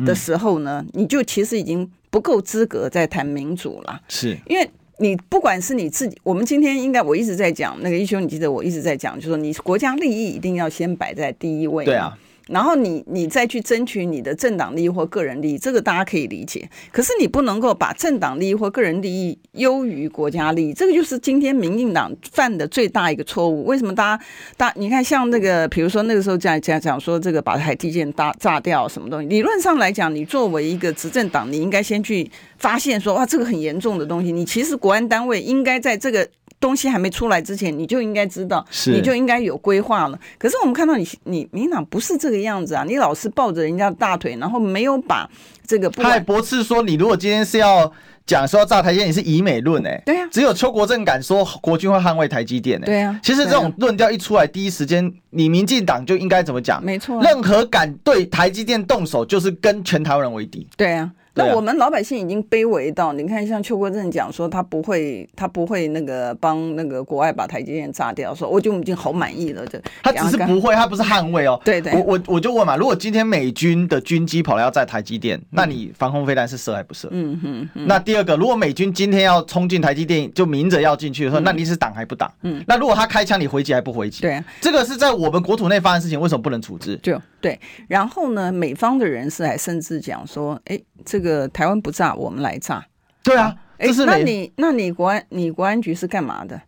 [0.06, 4.02] 的时候呢，嗯、你就其实已经不够资格再谈民主了。
[4.10, 11.86] 是，因为你不管是你自己，我们今天应该我一直在讲那个一休，你记得我一直在讲，就是说你国家利益一定要先摆在第一位。
[11.86, 12.18] 对啊。
[12.48, 16.70] 然后你你再去争取你的政党利益或个人利益，这个大家可以理解。
[16.92, 23.66] 可是你不能够把政党利益或个人利益优于国家利益，这个就是今天民进党犯的最大一个错误。
[23.66, 24.24] 为什么大家
[24.58, 29.28] 大你看像那个，比如说那个时候讲讲讲说这个把台地建炸炸掉什么东西？
[29.28, 34.32] 理论上来讲，你作为一个执政党，你应该先去发现说哇，这个很严重的东西。
[34.32, 36.28] 你其实国安单位应该在这个。
[36.64, 40.18] 东西还没出来之前，你就应该知道，你就应该有规划了。
[40.38, 42.86] 可是我们看到你，你民党不是这个样子啊！
[42.88, 45.30] 你老是抱着人家的大腿，然后没有把
[45.68, 45.90] 这个。
[45.90, 47.92] 他还驳斥说，你如果今天是要
[48.26, 50.02] 讲说要炸台积电，你是以美论哎。
[50.06, 50.26] 对呀。
[50.32, 52.86] 只有邱国正敢说国军会捍卫台积电哎。
[52.86, 53.20] 对呀。
[53.22, 56.82] 其实这种论调一出来，第一时间你民进党就应该怎么讲？
[56.82, 57.22] 没错。
[57.22, 60.66] 任何敢对台积电动手，就是跟全台湾人为敌。
[60.78, 61.12] 对呀。
[61.36, 69.66] 那我们老百姓已经卑微到，你看，像邱国正讲说他不会，他不会那个帮那个国外把台积电炸掉，说我就已经好满意了。
[69.66, 71.60] 这他只是不会，他不是捍卫哦。
[71.66, 77.08] 对对，我我我就问嘛，如果今天美军的军机跑来要炸台积电，那你防空飞弹是射还不射？
[77.12, 77.70] 嗯哼。
[77.88, 82.32] 那第二个，如果美军今天要冲进台积电，就明着要进去的时候，那你是挡还不挡？
[82.44, 82.64] 嗯。
[82.68, 84.22] 那如果他开枪，你回击还不回击？
[84.22, 87.00] 对，这个是在我们国土内发生的事情，为什么不能处置？
[87.02, 87.60] 就对。
[87.88, 90.82] 然后呢，美方的人士还甚至讲说，哎。
[91.06, 92.82] 这个台湾不炸，我们来炸。
[93.24, 96.62] 对啊，哎，那你那你国安你国安局是干嘛的？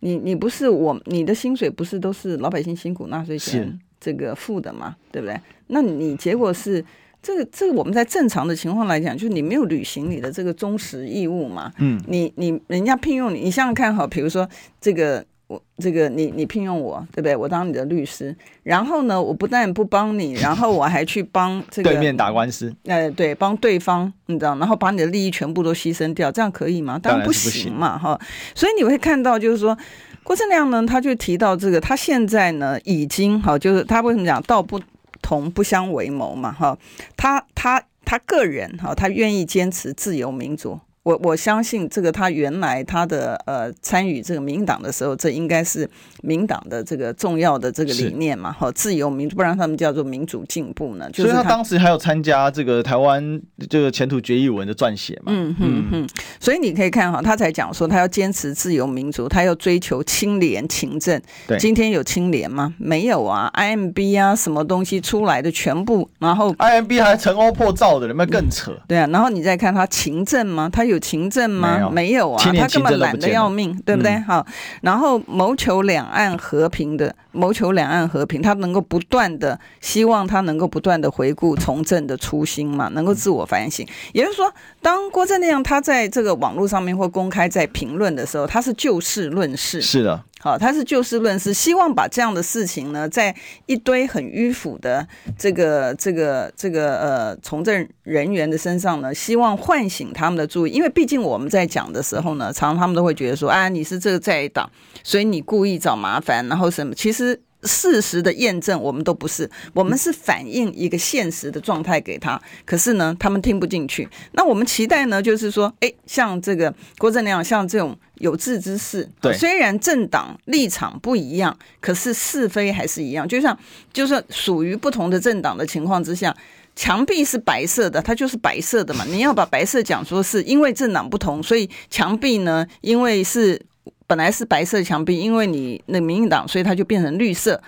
[0.00, 4.94] 你你不是我你的薪水不是都是老百姓辛苦纳税钱这个付的吗？
[5.10, 5.40] 对不对？
[5.68, 6.84] 那你结果是
[7.22, 11.72] 这个这个我们在正常的情况来讲，就是你没有履行你的这个忠实义务嘛。
[11.78, 14.46] 嗯，你你人家聘用你，你想想看哈，比如说
[14.82, 15.24] 这个。
[15.48, 17.34] 我这个你你聘用我对不对？
[17.34, 22.70] 我当你的律师，然后呢，我不但不帮你，然后我还去帮这个对面打官司。
[22.84, 26.98] 呃，对，帮对方，你知道，然后把你的利益全部都牺牲掉，这样可以吗？
[27.02, 28.20] 当然不行嘛，哈。
[28.54, 29.76] 所以你会看到，就是说
[30.22, 34.78] 郭正亮呢，他就提到这个，他现在呢已经哈，就是他为什么讲道不
[35.22, 36.76] 同不相为谋嘛，哈。
[37.16, 40.78] 他他他个人哈，他愿意坚持自由民主。
[41.08, 45.88] 我我相信这个，他原来他的呃参与这个民党的时候，这应该是
[46.22, 51.08] 民党的这个重要的这个理念嘛，哈，自由民主，不然他们叫做民主进步呢。
[51.10, 53.40] 就是他，所以他当时还有参加这个台湾
[53.70, 55.32] 这个前途决议文的撰写嘛。
[55.34, 56.08] 嗯嗯嗯。
[56.38, 61.18] 所以你可以看哈，他才讲说他要坚持自由民主，他要追求清廉勤政。
[61.46, 62.74] 对，今天有清廉吗？
[62.76, 68.78] 没有啊，IMB 啊，什么东西出来的全部，然后 IMB 还成欧破造的，有没有更扯？
[68.86, 70.68] 对啊，然后你再看他勤政吗？
[70.70, 70.97] 他有。
[70.98, 71.90] 勤政吗？
[71.90, 74.18] 没有，啊，他根本懒得要命，对不对？
[74.20, 83.86] 好、嗯，然后谋求两岸和平的，谋求两岸和平，他能够不断的希望他能够不断的回顾从政的初心嘛，能够自我反省。
[84.12, 89.80] 也就是说，当郭正亮他在这个网络上面或公开在评论的时候，他是就事论事。
[89.80, 90.22] 是的。
[90.40, 93.34] 好，他是就事论事，希望把这样的事情呢，在
[93.66, 104.70] 一堆很迂腐的这个、这个、这个呃从政人员的身上呢，希望唤醒他们的注意，因为毕竟我们在讲的时候呢，常常他们都会觉得说，啊，你是这个在党，
[105.02, 107.40] 所以你故意找麻烦，然后什么，其实。
[107.68, 112.40] 事实的验证，我们都不是，我们是反映一个现实的状态给他。
[112.64, 114.08] 可是呢，他们听不进去。
[114.32, 123.28] 那我们期待呢，就是说，哎，像这个郭正亮，像这种有志之士，对，虽然政党立场不一样，可是是非还是一样。
[123.28, 123.56] 就像，
[123.92, 126.34] 就是属于不同的政党的情况之下，
[126.74, 129.04] 墙壁是白色的，它就是白色的嘛。
[129.04, 133.60] 你要把白色讲说是因为政党不同，所以墙壁呢，因为是。
[134.08, 137.62] 本来是白色墙壁，因为你那民进党，所以它就变成绿色。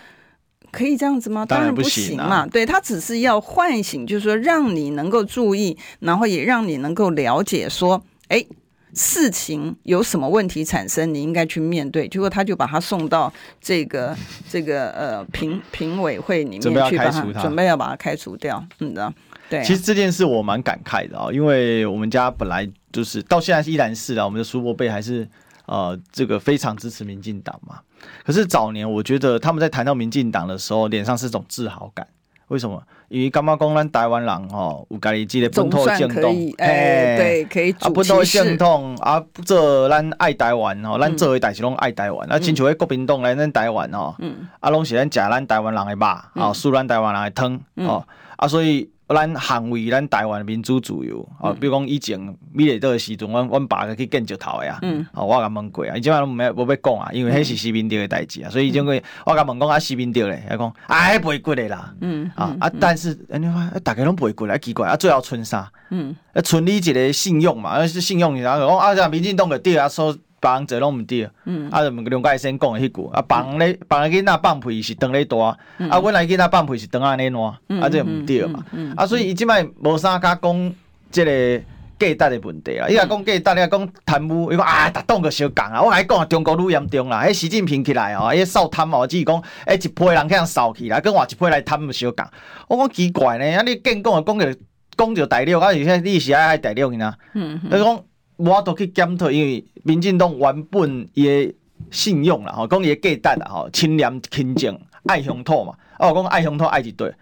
[0.72, 1.46] 可以这样子吗？
[1.46, 2.24] 当然不行嘛。
[2.24, 8.44] 行啊、对，他只是要唤醒，就是说让你能够注意，然后也让你能够了解说，哎。
[8.92, 12.09] 事情有什么问题产生，你应该去面对。
[12.09, 14.16] 结果他就把他送到这个
[14.50, 18.61] 这个呃评 评委会里面去，把他准备要把他开除掉。
[18.81, 19.14] 嗯的，
[19.48, 19.62] 对。
[19.62, 25.24] 其实这件事我蛮感慨的啊，因为我们家本来就是到现在依然是啊，我们的苏伯贝还是
[25.71, 27.79] 呃这个非常支持民进党嘛。
[28.25, 32.05] 可是早年我觉得他们在谈到民进党的时候，脸上是种自豪感。
[32.49, 32.83] 为什么？
[33.09, 36.25] 因为干嘛讲咱台湾人吼，有家己自己的本土的政党，
[36.59, 42.29] 哎，对，可以啊本土政党啊，做咱爱台湾吼，咱做的代志拢爱台湾。
[42.29, 44.17] 啊，亲像迄国民党来咱台湾吼，
[44.59, 46.05] 啊，拢是咱食咱台湾人的肉，
[46.43, 48.05] 啊，输咱台湾人的汤，哦，
[48.37, 48.91] 啊，所以。
[49.14, 52.18] 咱捍卫咱台湾民主自由，哦，比如讲以前
[52.53, 54.79] 美丽岛的时阵，阮阮爸去建石头的啊，
[55.12, 65.70] 哦，我甲问过啊，伊即摆拢毋免无要讲啊，因为迄是西边岛的代志啊，所以种个我甲问讲啊，西边岛咧，伊讲啊，迄背骨的啦，嗯，啊啊，但是安尼话，大家拢背骨来奇怪啊，最后剩啥？
[65.90, 70.16] 嗯，啊，剩你一个信用嘛，啊是信用，然后讲啊，像民进党个对啊说。
[70.40, 77.42] 别人做拢毋对，嗯，啊，就两个先讲的迄句，啊，别人咧，别人囡仔放屁是当咧大，啊，阮来囡仔放屁是当安尼烂，
[77.81, 78.64] 啊，这毋对嘛，
[78.96, 80.72] 啊，所以伊即摆无啥敢讲
[81.11, 81.59] 即个
[81.98, 92.26] 价值的问题啦，伊若讲价值，你若讲贪污，伊讲啊，逐党个相共啊，我来讲中国愈严重啦，迄习近平起来哦，迄扫贪哦，只是讲，诶，一批人去人扫起来，跟换一批来贪相共，
[92.68, 94.57] 我讲奇怪呢，啊，你建讲就讲着
[94.96, 98.03] 讲着大陆，啊，而且你是爱爱大陆呢，嗯，你讲。
[98.42, 101.55] 我都去检讨，因为民进党原本伊个
[101.90, 107.12] 信用啦，吼，讲伊个价值啦，吼，清廉勤政爱乡土嘛，啊，我讲爱乡土爱一对，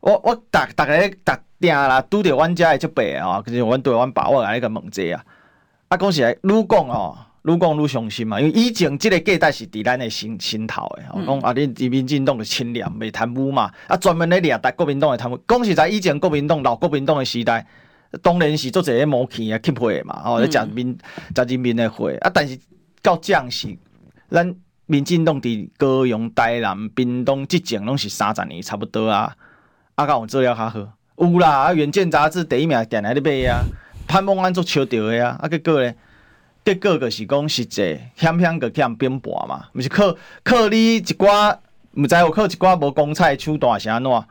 [0.00, 5.24] 我我逐逐个逐定啦，拄着阮遮的即辈吼，就是阮对阮爸我来个问者啊，
[5.88, 17.66] 啊，讲实在愈讲吼，愈讲愈伤心嘛，因为以前即个价值是伫咱的心心头的，吼、嗯，讲啊，你民进党的清廉袂贪污嘛，啊，专门咧掠逐国民党的贪污，讲实在以前国民党老国民党的时代。
[18.22, 20.98] 当然是做一个毛气啊，吸血嘛，吼、哦，咧食民
[21.36, 22.30] 食人民的血啊。
[22.34, 22.58] 但是
[23.02, 23.68] 到这是，
[24.28, 24.52] 咱
[24.86, 29.32] 民进党伫高雄、台南、屏东即种拢是三十年差不多啊。
[29.94, 30.78] 啊，甲有做了较好？
[31.18, 33.62] 有啦，啊，《远见》杂志第一名定来咧买啊，
[34.08, 35.38] 潘孟安做笑着的啊。
[35.40, 35.94] 啊，结果咧，
[36.64, 41.56] 结果就是讲实际，险险个欠兵薄嘛，毋是靠靠你一寡，
[41.94, 44.26] 毋知有靠一寡无公菜手段是安怎啊？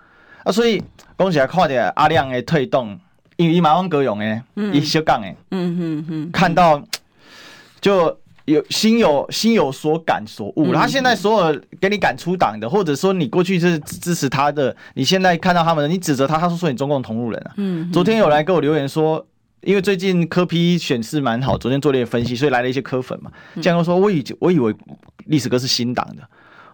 [0.51, 0.83] 所以
[1.17, 2.99] 讲起来，看着阿亮的推动。
[3.39, 4.41] 因为伊马湾高雄诶，
[4.73, 6.83] 伊小港诶，嗯嗯嗯，看到
[7.79, 10.73] 就有心有心有所感所悟。
[10.73, 17.53] 他现在所有给你赶出党的，或者说你过去是支持他的，你现在看到他们，你指责他，他说说你中共同路人啊。
[17.55, 19.25] 嗯，昨天有来给我留言说，
[19.61, 23.31] 因为最近科批选势蛮好，昨天做了一些分析，所以来了一些科粉嘛。
[23.61, 24.75] 这样说，我以我以为
[25.27, 26.23] 历史哥是新党的，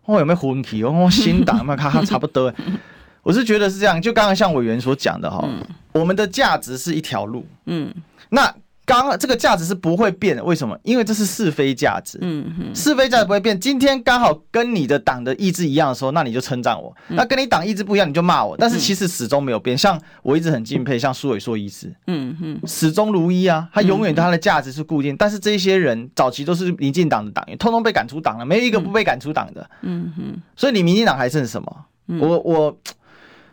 [0.05, 0.83] 我有没有混起？
[0.83, 2.51] 我说新党嘛， 看他差不多。
[3.25, 5.59] 我是觉得是这样，就刚刚像委员所讲的哈，嗯、
[5.93, 7.91] 我们的价值是一条路，嗯，
[8.29, 8.45] 那
[8.85, 10.77] 刚刚这个价值是不会变的，为什么？
[10.83, 13.59] 因为这是是非价值，嗯嗯，是非价值不会变。
[13.59, 18.55] 今天刚好跟你的党的意志一样的时候，那你就称赞我；嗯、那跟你党意志不一样，你就骂我。
[18.55, 19.75] 但是其实始终没有变。
[19.75, 25.17] 像我一直很敬佩，像苏伟硕医师，嗯嗯，始终如一啊，他永远他的价值是固定。
[25.17, 30.37] 但是这些人早期都是民进党的党员，通通被赶出党了，没有一个不被赶出党的，嗯嗯。
[30.55, 31.85] 所以你民进党还剩什么？
[32.21, 32.39] 我我。
[32.43, 32.77] 我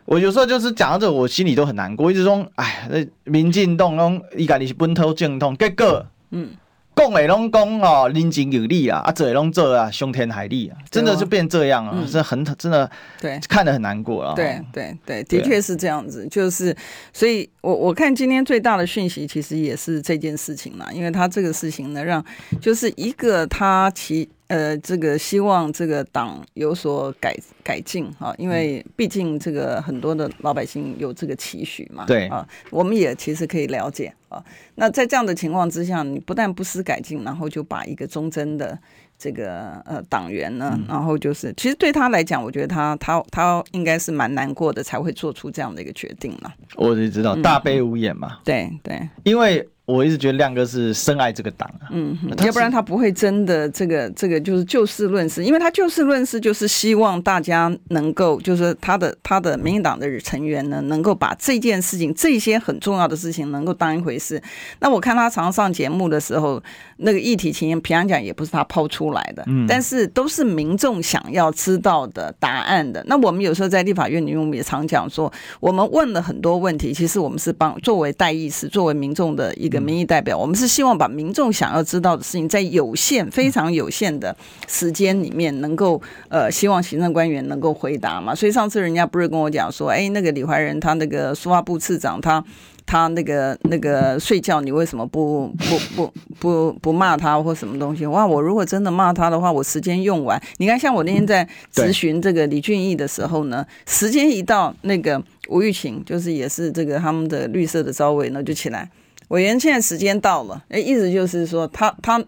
[0.05, 2.11] 我有时候就是讲到这，我心里都很难过。
[2.11, 6.49] 一直说，哎，那民进党拢伊家己是本土正统，结果，嗯，
[6.95, 14.33] 讲诶拢讲哦，人情有理啊，啊做诶拢做啊，胸天海力啊，真的就变这样啊，是很真的，对，看得很难过啊。
[14.35, 16.75] 对对对，的确是这样子，就是，
[17.11, 22.23] 所以我我看今天最大的讯息其实也是这件事情嘛，因为他这个事情呢，让
[22.61, 24.29] 就是一个他其。
[24.47, 32.05] 呃，这个希望这个党有所改改进哈，因为毕竟这个很多的老百姓有这个期许嘛。
[32.05, 34.43] 对啊，我们也其实可以了解啊。
[34.75, 38.77] 那在这样的情况之下，你不但不思改进，然后就把一个忠贞的
[39.17, 46.51] 这个呃党员呢，然后就是其实对他来讲，我觉得他他他应该是蛮难过的，才会做出这样的一个决定嘛。
[46.75, 48.39] 我就知道大悲无眼嘛。
[48.43, 49.67] 对对，因为。
[49.85, 64.41] 我一直觉得亮哥是深爱这个党啊，嗯，要不然他不会真的这个这个就是就事论事，因为他就事论事就是希望大家能够就是他的他的民进党的成员呢，能够把这件事情这些很重要的事情能够当一回事。
[64.79, 66.63] 那我看他常上节目的时候，
[67.03, 73.03] 那个议题情形，平常讲也不是他抛出来的，嗯，但是都是民众想要知道的答案的。
[73.07, 84.35] 那我们有时候在立法院里面，我们也常讲说，我们问了很多问题，其实我们是帮作为代议士，作为民众的一个民意代表，我们是希望把民众想要知道的事情，在有限、非常有限的
[84.67, 88.33] 时间里面，能够呃，希望行政官员能够回答嘛。
[88.33, 92.43] 所以上次人家不是跟我讲说，哎，那个李怀仁他那个书发部次长他。
[92.85, 98.05] 他那个那个睡觉，你为什么不不不不不骂他或什么东西？
[98.05, 98.25] 哇！
[98.25, 100.41] 我如果真的骂他的话，我时间用完。
[100.57, 108.89] 你看，像我那天在咨询这个李俊毅的时候呢，时间一到，那个吴玉琴就是也是这个他们的绿色的招委呢就起来，
[109.29, 112.23] 委员现在时间到了，哎，意思就是说他他，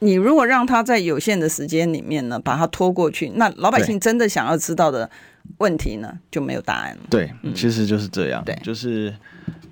[0.00, 5.08] 你如果让他在有限的时间里面呢把他拖过去，那老百姓真的想要知道的
[5.58, 7.02] 问题呢就没有答案了。
[7.08, 9.14] 对，其实就是这样，对，就是。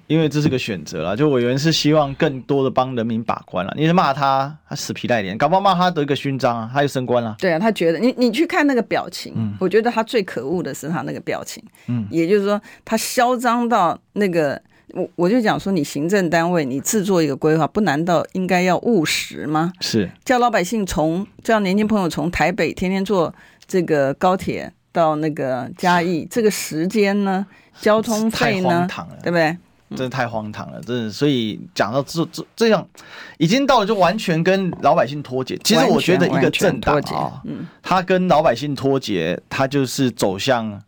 [0.07, 3.73] 因为这是个选择啦，就委员是希望更多的帮人民把关了。
[3.77, 7.35] 你是骂他，他死皮赖脸，搞不好骂他得一个勋章啊，他就升官了。
[7.39, 14.61] 对啊，他觉得你你去看那个表情，嗯，我觉得他最可恶的是他那个表情，嗯，也就是说他嚣张到那个，
[14.93, 19.73] 我我就讲说，你行政单位你制作一个规划，不难道应该要务实吗？
[19.81, 23.35] 是叫老百姓从叫年轻朋友从台北天天坐
[23.67, 27.47] 这个高铁到那个嘉义，这个时间呢，
[27.81, 28.87] 交通费呢，
[29.23, 29.57] 对不对？
[29.95, 31.11] 真的太荒唐了，真的。
[31.11, 32.86] 所以讲到这这这样，
[33.38, 35.59] 已经到了就完全跟老百姓脱节。
[35.64, 40.82] 其实我觉得一个政党啊，嗯，他跟老百姓脱节，他就是走向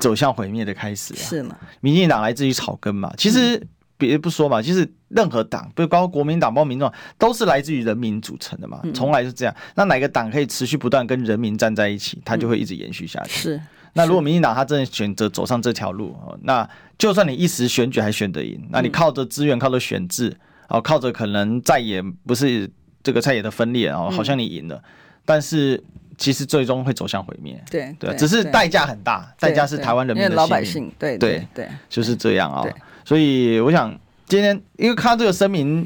[0.00, 1.14] 走向毁灭的开始。
[1.14, 1.56] 是吗？
[1.80, 3.64] 民进党来自于草根嘛，其实
[3.96, 9.54] 别不说嘛，其实任何党，不包括国民党、包括民众，都是来自于人民组成的嘛，从来是这样。
[9.74, 13.30] 那哪个党可以持续不断跟人民站在一起，他就会一直延续下去。
[13.30, 13.60] 是。
[13.98, 20.34] 那如果民进党他真的选择走上这条路，那就算你一时选举还选得赢，那你靠着资源、靠着选制，
[20.68, 22.70] 哦，靠着可能再也不是
[23.02, 24.80] 这个菜野的分裂，哦，好像你赢了，
[25.24, 25.82] 但是
[26.16, 27.60] 其实最终会走向毁灭。
[27.68, 30.92] 对对，只是代价很大，代价是台湾人民的老百姓。
[30.98, 32.64] 对对对，就是这样啊。
[33.04, 35.84] 所以我想今天因为看到这个声明，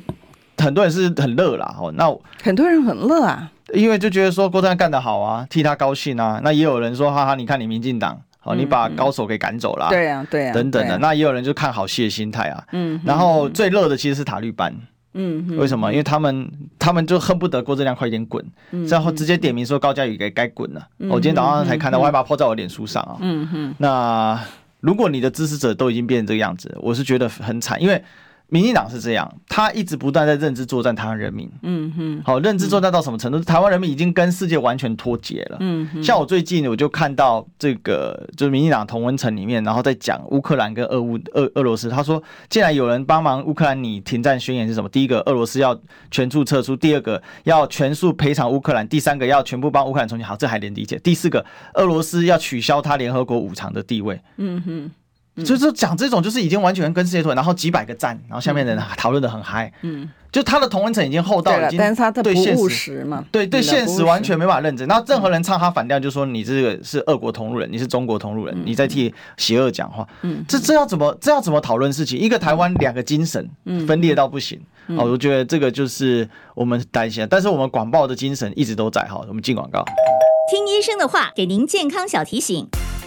[0.62, 1.74] 很多人是很乐啦。
[1.78, 2.04] 哦，那
[2.42, 3.50] 很多人很乐啊。
[3.74, 6.40] 因为就觉得说郭台铭干得好啊，替他高兴啊。
[6.44, 10.98] 那也有人说，哈哈，你看你民进党，好，你把高手给赶走了，对呀，对呀，等等的。
[10.98, 12.62] 那也有人就看好戏的心态啊。
[12.72, 13.00] 嗯。
[13.02, 14.74] 然后最热的其实是塔绿班。
[15.14, 15.56] 嗯。
[15.56, 15.90] 为什么？
[15.90, 18.44] 因为他们他们就恨不得郭正亮快点滚，
[18.88, 20.86] 然后直接点名说高嘉宇该该滚了。
[21.08, 23.16] 我今天早上才看到，我还把它在我脸书上啊。
[23.20, 23.74] 嗯哼。
[23.78, 24.38] 那
[24.80, 28.04] 如果你的支持者都已经变成这个样子，我是觉得很惨，因为。
[28.52, 31.50] 民进党是这样，他一直不断在认知作战台湾人民。
[31.62, 33.40] 嗯哼，好，认知作战到什么程度？
[33.40, 35.56] 台湾人民已经跟世界完全脱节了。
[35.60, 41.88] 嗯哼，像我最近我就看到这个，就是民进党同温层里面，然后在讲乌克兰跟俄乌俄俄罗斯。
[41.88, 44.88] 他说，既然有人帮忙乌克兰，你停战宣言是什么？
[44.90, 45.74] 第一个，俄罗斯要
[46.10, 50.26] 全数撤出；第二个，要全数赔偿乌克兰；第三个，要全部帮乌克兰重建。
[50.26, 50.98] 好，这还能理解。
[50.98, 51.42] 第四个，
[51.72, 54.20] 俄罗斯要取消他联合国五常的地位。
[54.36, 54.90] 嗯哼。
[55.36, 59.72] 就是讲这种，就是已经完全跟世界脱节，然后几百个赞，然后下面的人讨论的很嗨。
[59.80, 61.78] 嗯，就他的同文层已经厚到已经
[62.22, 64.86] 对现实嘛，对对现实完全没办法认真。
[64.86, 70.06] 那任何人唱他反调，就说你这个是俄国同路人，你是中国同路人，你在替邪恶讲话。
[70.20, 72.18] 嗯，这这要怎么这要怎么讨论事情？
[72.18, 73.48] 一个台湾两个精神
[73.86, 74.60] 分裂到不行。
[74.96, 77.26] 好，我觉得这个就是我们担心。
[77.30, 79.00] 但是我们广报的精神一直都在。
[79.04, 79.82] 哈，我们进广告。
[80.50, 82.68] 听医生的话，给您健康小提醒。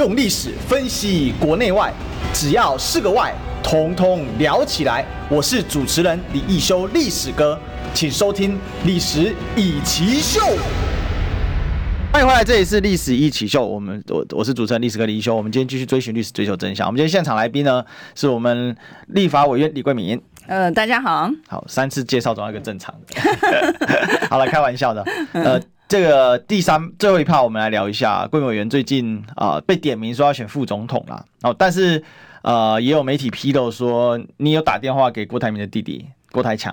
[0.00, 1.92] 用历史分析国内外，
[2.32, 5.04] 只要是个“外”，统统聊起来。
[5.28, 7.60] 我是主持人李易修，历史哥，
[7.92, 8.54] 请收听
[8.86, 10.40] 《历史易起秀》。
[12.10, 13.62] 欢迎回来，这里是《历史一起秀》。
[13.66, 15.36] 我们我我是主持人历史哥李易修。
[15.36, 16.86] 我们今天继续追寻历史，追求真相。
[16.86, 17.84] 我们今天现场来宾呢，
[18.14, 18.74] 是我们
[19.08, 20.18] 立法委员李桂敏。
[20.46, 21.30] 呃，大家好。
[21.46, 24.24] 好，三次介绍总要一个正常的。
[24.30, 25.04] 好了，开玩笑的。
[25.32, 25.60] 呃。
[25.90, 31.24] 这个第三最后一趴，我们来聊一下桂委员最近啊、被点名说要选副总统啦。
[31.42, 32.00] 哦，但是
[32.42, 36.72] 呃也有媒体披露说你有打电话给郭台铭的弟弟郭台强，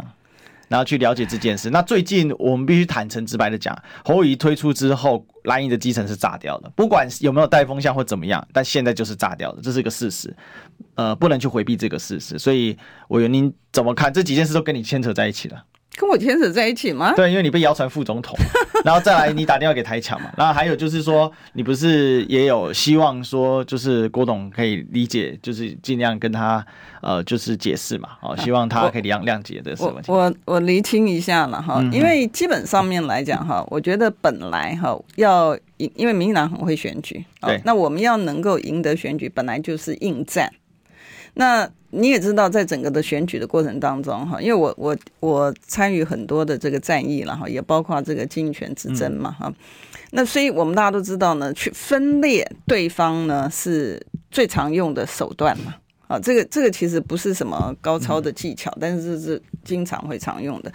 [0.67, 1.71] 然后去了解这件事。
[1.71, 10.31] 那最近我们必须坦诚直白的讲，侯友推出之后，蓝营的基层是炸掉的，不管有没有带风向或怎么样，但现在就是炸掉的，这是一个事实，
[10.93, 12.37] 呃，不能去回避这个事实。
[12.37, 14.13] 所以委员您怎么看？
[14.13, 15.63] 这几件事都跟你牵扯在一起了。
[15.95, 17.13] 跟我牵扯在一起吗？
[17.15, 18.37] 对，因为你被谣传副总统，
[18.85, 26.63] 然后再来你打电话给台强嘛，然后还有就是说，你不是也有希望说，就是郭董可以理解，就是尽量跟他
[27.01, 29.95] 呃，就是解释嘛，哦，希望他可以谅谅解的事情。
[30.07, 40.53] 我我我厘清一下了哈，因为基本上面来讲哈，我觉得本来哈要赢，因为民进党很会选举，对，那我们要能够赢得选举，本来就是应战。
[41.39, 49.53] 那你也知道，在整个的选举的过程当中，哈，因为我我我参与很多的这个战役了哈，也包括这个经营权之争嘛哈。
[50.11, 55.75] 那所以我们大家都知道呢，去分裂对方呢是最常用的手段嘛。
[56.07, 60.71] 啊，这个这个其实不是什么高超的技巧，但是是经常会常用的。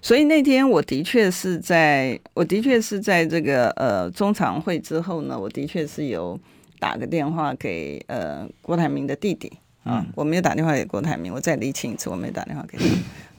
[0.00, 6.38] 所以那天我的确是在，我的确是在这个呃中常会之后呢，我的确是有
[6.78, 9.52] 打个电话给呃郭台铭的弟弟。
[9.86, 12.84] 啊，我没有打电话给郭台铭，我再厘清一次，我没有打电话给他。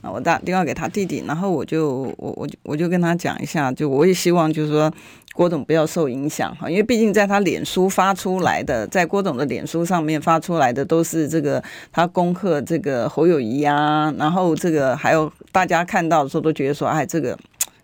[0.00, 4.92] 啊，我打电话给他弟弟，然后我就我我我就跟他讲一下，就我也希望就是说
[5.34, 17.36] 郭总不要受影响哈，因为毕竟在他脸书发出来的，在郭总的脸书上面发出来的都是这个他恭贺这个侯友谊啊，然后这个还有大家看到的时候都觉得说，哎，这个。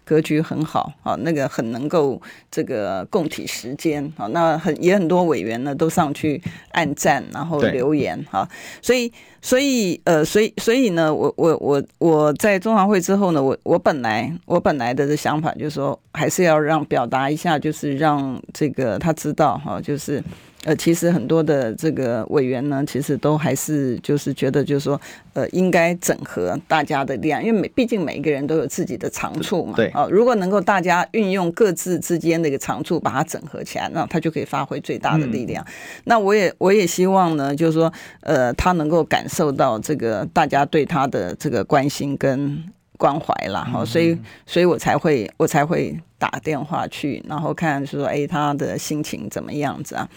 [0.05, 6.41] 格局很好啊，那个很能够这个共体时间啊，那很也很多委员呢都上去
[6.73, 8.49] 按赞，然后留言哈，
[8.83, 20.23] 所以所以呃，所以所以呢，我我我我在中常会之后呢，我我本来我本来的想法就是说，还是要让表达一下，就是让这个他知道哈，就是。
[20.65, 24.99] 呃，其实很多的这个委员呢，其实都还是就是觉得，就是说，
[25.35, 29.75] 呃，应该整合大家的力量，因为每毕竟每一个人都有自己的长处嘛。
[29.77, 29.89] 对。
[29.89, 35.62] 啊，如果能够大家运用各自之间的一个长处，把它整合起来，那他就可以发挥最大的力量。
[35.65, 35.73] 嗯。
[36.05, 42.65] 那我也我也希望呢，就是说，呃，他能够感受到这个大家对他的这个关心跟
[42.97, 43.62] 关怀啦。
[43.71, 50.09] 哈，所以，所以我才会我才会打电话去，然后看说，哎，他的心情怎么样子啊？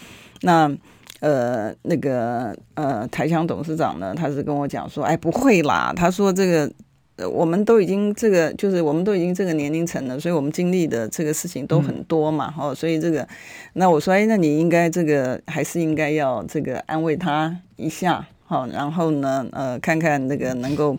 [0.42, 0.70] 那
[1.20, 6.70] 呃，那个呃，台强董事长呢，他是跟我讲说，哎，不会啦，他说这个，
[7.16, 13.26] 呃，我们都已经这个，就是我们都已经这个年龄层了，所以我们经历的这个事情都很多嘛，哦，所以这个，
[13.72, 20.96] 那我说，哎，那你应该这个还是应该要这个安慰他一下，好，然后呢，呃，看看那个能够。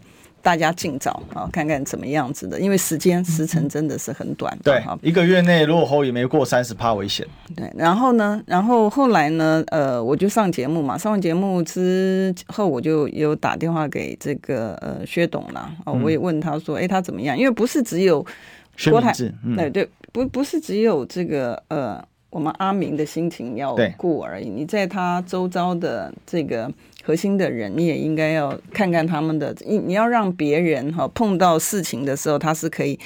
[0.49, 4.57] 大家尽早啊，看看怎么样子的，因为时间时程真的是很短。
[4.63, 7.23] 对，一个月内如果侯也没过三十趴危险。
[7.55, 17.37] 对，然后呢，然后后来呢，呃，我就上节目嘛，上完节目之后，我就有打电话给这个呃薛董了，哦，我也问他说，哎、嗯，他怎么样？
[17.37, 18.25] 因为不是只有
[18.89, 26.71] 郭台，对、嗯、对，不不是只有这个呃，我们阿明的心情要顾而已，你在他周遭的这个。
[27.01, 32.99] 核心的人，你也应该要看看他们的，你你要让别人哈碰到事情的时候，他是可以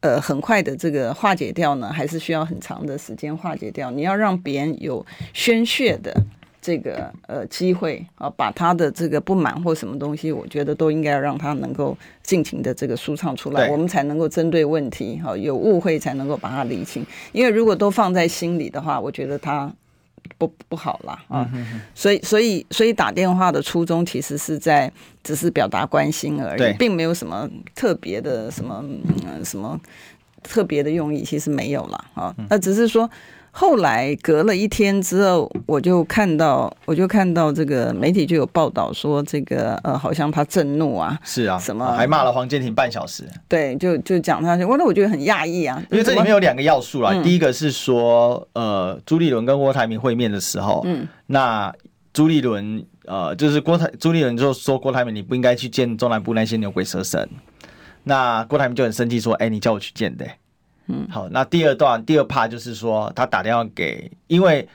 [0.00, 3.90] 呃很快的这个化解掉呢，还是需要很长的时间化解掉？
[3.90, 6.14] 你要让别人有宣泄的
[6.60, 17.06] 这个呃机会啊，把他的这个不满或什么东西，我觉得都应该要让他能够尽情的这个舒畅出来，我们才能够针对问题哈，有误会才能够把它理清。
[17.32, 19.72] 因为如果都放在心里的话，我觉得他。
[20.36, 21.50] 不不好啦啊，
[21.94, 24.90] 所以所以所以打电话的初衷其实是在
[25.24, 28.84] 只是表达关心而已，并没有什么特别的什么
[29.26, 29.78] 嗯什么
[30.42, 33.10] 特别的用意，其实没有啦啊，那只是说。
[33.52, 51.72] 后来隔了一天之后，我就看到，我就看到这个媒体就有报道说，这个呃，好像他震怒啊，是啊，什么还骂了黄建庭半小时，对，就就讲他，我那我觉得很讶异啊，因为这里面有两个要素啦，嗯、第一个是说，呃，朱立伦跟郭台铭会面的时候，嗯，那
[52.12, 57.28] 朱立伦呃，就是郭台朱立伦就说郭台铭你不应该去见中南部那些牛鬼蛇神，
[58.04, 60.24] 那郭台铭就很生气说，哎，你叫我去见的。
[60.92, 64.68] 嗯，好，那第二段第二 part 就是说，他打电话给，因为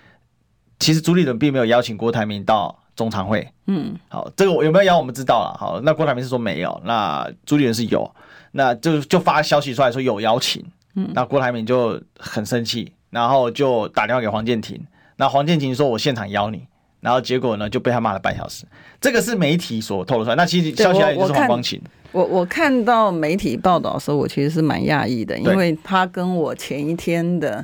[0.79, 3.45] 其实朱立伦并没有邀请郭台铭到中常会。
[3.67, 5.57] 嗯，好，这个有没有邀我们知道了。
[5.59, 8.09] 好，那郭台铭是说没有，那朱立伦是有，
[8.51, 10.63] 那就就发消息出来说有邀请。
[10.95, 14.81] 嗯，那郭台铭就很生气，然后就打电话给黄建庭，
[15.17, 16.65] 那黄建庭说我现场邀你，
[17.05, 18.65] 然后结果呢就被他骂了半小时。
[18.99, 21.79] 这个是媒体所透露出来，那其实消息来源就是黄光芹。
[22.11, 27.63] 我我看到媒体报道的时候，我其实是蛮讶异的，因为他跟我前一天的，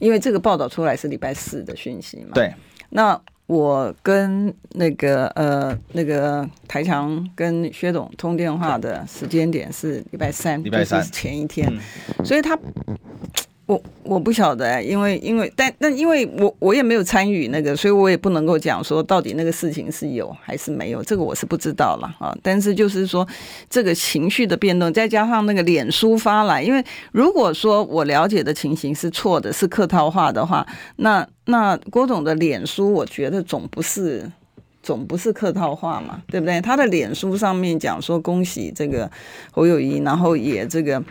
[0.00, 2.30] 因为这个报道出来是礼拜四的讯息嘛。
[2.34, 2.52] 对。
[2.90, 3.16] 那
[3.46, 12.58] 我跟那个呃那个台强跟薛总通电话的时间点是礼拜三，礼拜三、就是、前一天，嗯、所以他。
[13.72, 22.36] 我我不晓得、因为因为但但因为我我也没有参与那个，所以我也不能够讲说到底那个事情是有还是没有，这个我是不知道了啊。
[22.42, 23.26] 但是就是说
[23.70, 30.66] 这个情绪的变动，再加上那个脸书发来，因为如果说我了解的情形是错的，是客套话的话，
[30.96, 34.30] 那那郭总的脸书，我觉得总不是
[34.82, 36.60] 总不是客套话嘛，对不对？
[36.60, 39.10] 他的脸书上面讲说恭喜这个
[39.50, 41.02] 侯友谊，然后也这个。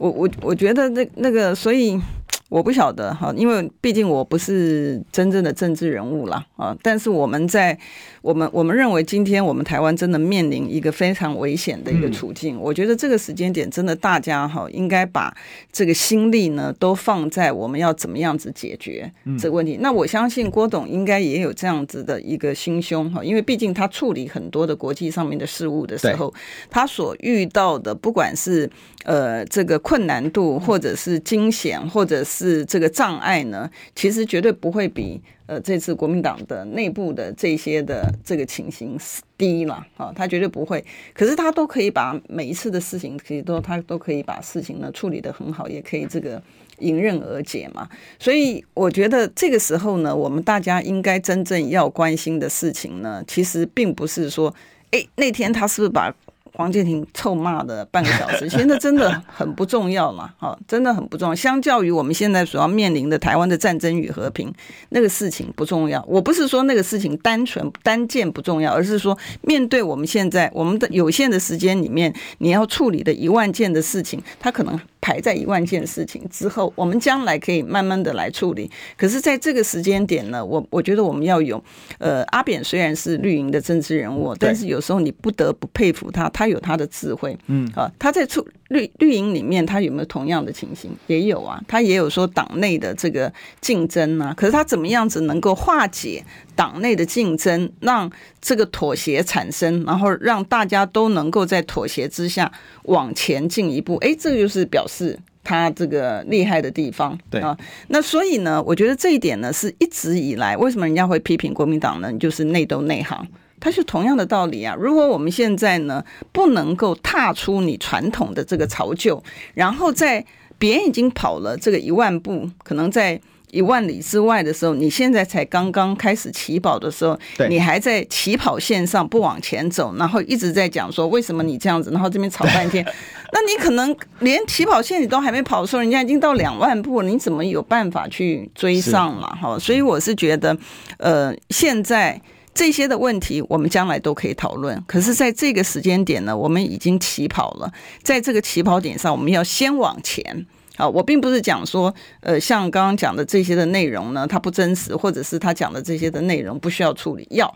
[0.00, 2.00] 我我我觉得那那个，所以。
[2.48, 6.44] 我不晓得哈，因为毕竟我不是真正的政治人物啦。
[6.56, 6.76] 啊。
[6.82, 7.78] 但是我们在
[8.22, 12.58] 我们我们认为，今天我们台湾真的面临一个非常危险的一个处境。
[12.60, 15.32] 我觉得这个时间点，真的大家哈应该把
[15.70, 19.08] 这个心力呢都放在我们要怎么样子解决
[19.38, 19.78] 这个问题。
[19.80, 26.34] 那我相信郭董应该也有这样子的一个心胸哈，因为毕竟他处理很多的国际上面的事务的时候，
[26.68, 28.68] 他所遇到的不管是
[29.04, 38.98] 呃这个困难度，或者是惊险，或者是这个障碍呢，其实绝对不会比呃这次国民党的内部的这些的这个情形
[39.36, 40.84] 低了啊，他绝对不会。
[41.14, 46.42] 可是他都可以把每一次的事情，其实都他都可以把事情呢处理得很好，也可以这个
[46.78, 47.88] 迎刃而解嘛。
[48.18, 54.54] 所以我觉得这个时候呢，我们大家应该真正要关心的事情呢，其实并不是说，
[54.90, 56.14] 哎，那天他是不是把。
[56.54, 61.34] 黄建庭臭骂的半个小时， 现在真的很不重要嘛，哈， 真的很不重要。
[61.34, 64.52] 相较于我们现在所要面临的台湾的战争与和平，
[64.90, 66.04] 那个事情不重要。
[66.08, 74.80] 我不是说那个事情单纯单件不重要，而是说面对我们现在我们的有限的时间里面，你要处理的一万件的事情，它可能。
[75.00, 78.70] 排在一万件事情之后，我们将来可以慢慢的来处理。
[78.96, 81.62] 可是，在这个时间点呢，我我觉得我们要有，
[81.98, 87.36] 呃，阿扁虽然是绿营的政治人物，但是有时候你不得不佩服他，他有他的智慧。
[87.46, 90.90] 嗯，啊，他在处绿绿营里面，他有没有同样的情形？
[91.06, 94.34] 也有啊，他也有说党内的这个竞争啊。
[94.36, 96.22] 可是他怎么样子能够化解
[96.54, 102.50] 党内的竞争，让这个妥协产生，然后让大家都能够在妥协之下
[102.84, 103.96] 往前进一步？
[103.96, 107.16] 哎，这个就是表示他这个厉害的地方。
[107.30, 107.56] 对啊，
[107.88, 112.12] 那所以呢，我觉得这一点呢，是一直以来为什么人家会批评国民党呢？
[112.14, 113.26] 就是内斗内行，
[113.60, 114.74] 它是同样的道理啊。
[114.78, 119.22] 如果我们现在呢，不能够踏出你传统的这个巢臼，
[119.54, 120.26] 然后在
[120.58, 123.20] 别人已经跑了这个一万步，可能在。
[123.52, 132.84] 一万里之外的时候，你现在才刚刚开始起跑的时候，你还在起跑线上不往前走，然后一直在讲说为什么你这样子，然后这边吵半天，
[133.32, 139.26] 那你可能连起跑线你都还没跑的时候，人家已经到两万步了，你怎么有办法去追上了？
[139.40, 140.56] 哈，所以我是觉得，
[140.98, 142.20] 呃，现在
[142.52, 147.72] 这些的问题我们将来都可以讨论，可是在这个时间点呢，我们已经起跑了，
[148.02, 150.46] 在这个起跑点上，我们要先往前。
[150.80, 157.54] 啊，我并不是讲说，呃，像刚刚讲的这些的内容呢，它不真实，或者是他讲的这些的内容不需要处理，要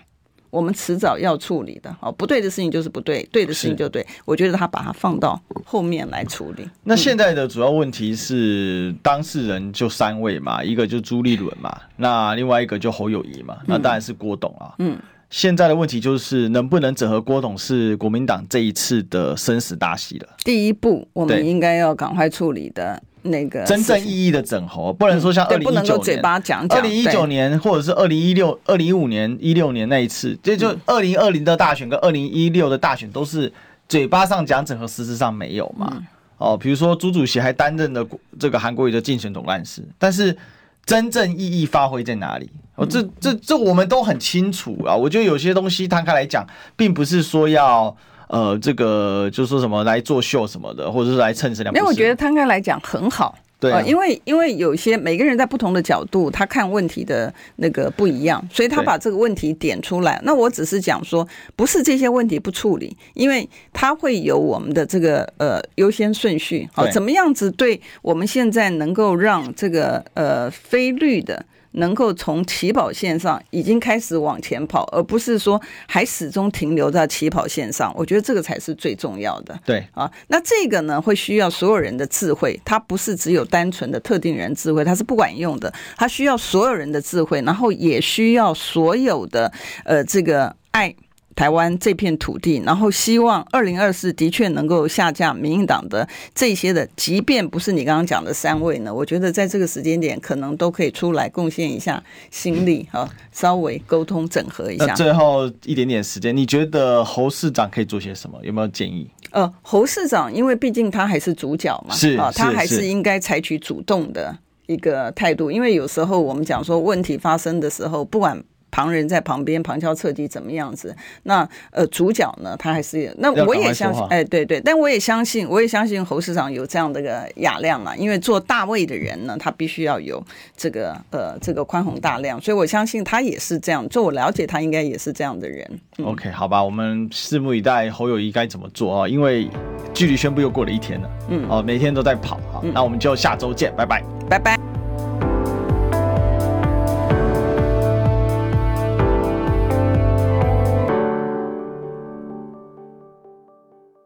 [0.51, 1.97] 我们迟早要处理的。
[2.01, 4.07] 哦，不对的事情就是不对，对的事情就对。
[4.27, 6.68] 我觉得他把它放到后面来处理。
[6.83, 14.75] 那现在的主要问题是当事人就三位嘛，一个就朱立伦嘛，那另外一个就侯友谊嘛，那当然是郭董啊。
[14.79, 14.99] 嗯。
[15.31, 20.29] 现在的问题就是能不能整合郭董是国民党这一次的生死大戏了。
[20.45, 33.53] 第一步，我们应该要赶快处理的那个真正意义的整合，不能说像二零一九年嘴巴讲讲，二零一九年或者是二零一六、二零一五年、一六年那一次，这就二零二零的大选跟二零一六的大选都是
[33.89, 36.03] 嘴巴上讲整合，实质上没有嘛？
[36.37, 38.07] 哦，比如说朱主席还担任了
[38.39, 40.37] 这个韩国瑜的竞选总干事，但是
[40.85, 42.51] 真正意义发挥在哪里？
[42.75, 44.95] 哦，这这这我们都很清楚啊。
[44.95, 46.45] 我觉得有些东西摊开来讲，
[46.77, 47.97] 并不是说要
[48.35, 51.72] 呃这个就说什么来作秀什么的，或者是来蹭这两。
[51.72, 53.39] 没有我觉得摊开来讲很好。
[53.61, 60.20] 对、啊，因为因为有些每个人在不同的角度，他看问题的那个不一样，所以他把这个问题点出来。
[60.24, 66.68] 那我只是讲说，不是这些问题不处理，因为他会有我们的这个呃优先顺序。
[66.74, 71.47] 好，怎么样子对我们现在能够让这个呃非绿的。
[71.75, 77.93] 能够从起跑线上已经开始往前跑，而不是说还始终停留在起跑线上。
[77.97, 79.59] 我觉得这个才是最重要的。
[79.64, 85.72] 对啊，那这个呢，会需要所有人的智慧，它不是只有单纯的特定人智慧，它是不管用的。
[85.97, 89.53] 它需要所有人的智慧，然后也需要所有的
[89.85, 90.95] 呃这个爱。
[91.37, 104.95] 台湾这片土地，然后希望二零二四的确能够下架民进党的这些的，即便不是你刚刚讲的三位呢，我觉得在这个时间点可能都可以出来贡献一下心力哈，稍微沟通整合一下。
[104.95, 108.39] 最后一点点时间，你觉得侯市长可以做些什么？
[108.43, 109.09] 有没有建议？
[109.30, 114.37] 呃，侯市长因为毕竟他还是主角嘛，是啊，他还是应该采取主动的。
[114.66, 118.43] 一个态度，因为有时候我们讲说问题发生的时候，不管。
[118.75, 120.93] 旁人在旁边旁敲侧击怎么样子？
[121.22, 122.57] 那呃，主角呢？
[122.59, 127.95] 他还是那我也相信，哎，对对，但我也相信，我也相信侯市长有这样的个雅量嘛。
[127.95, 130.20] 因为做大位的人呢，他必须要有
[130.57, 133.89] 这个呃这个宽宏大量，所以我相信他也是这样。
[133.89, 135.64] 就我了解，他应该也是这样的人。
[135.99, 139.09] 嗯、OK，好吧，我们拭目以待侯友谊该怎么做啊？
[139.09, 139.49] 因为
[139.93, 142.61] 距离宣布又过了一天了，嗯，哦，每天都在跑哈。
[142.75, 144.74] 那我们就下周见，拜拜，拜拜。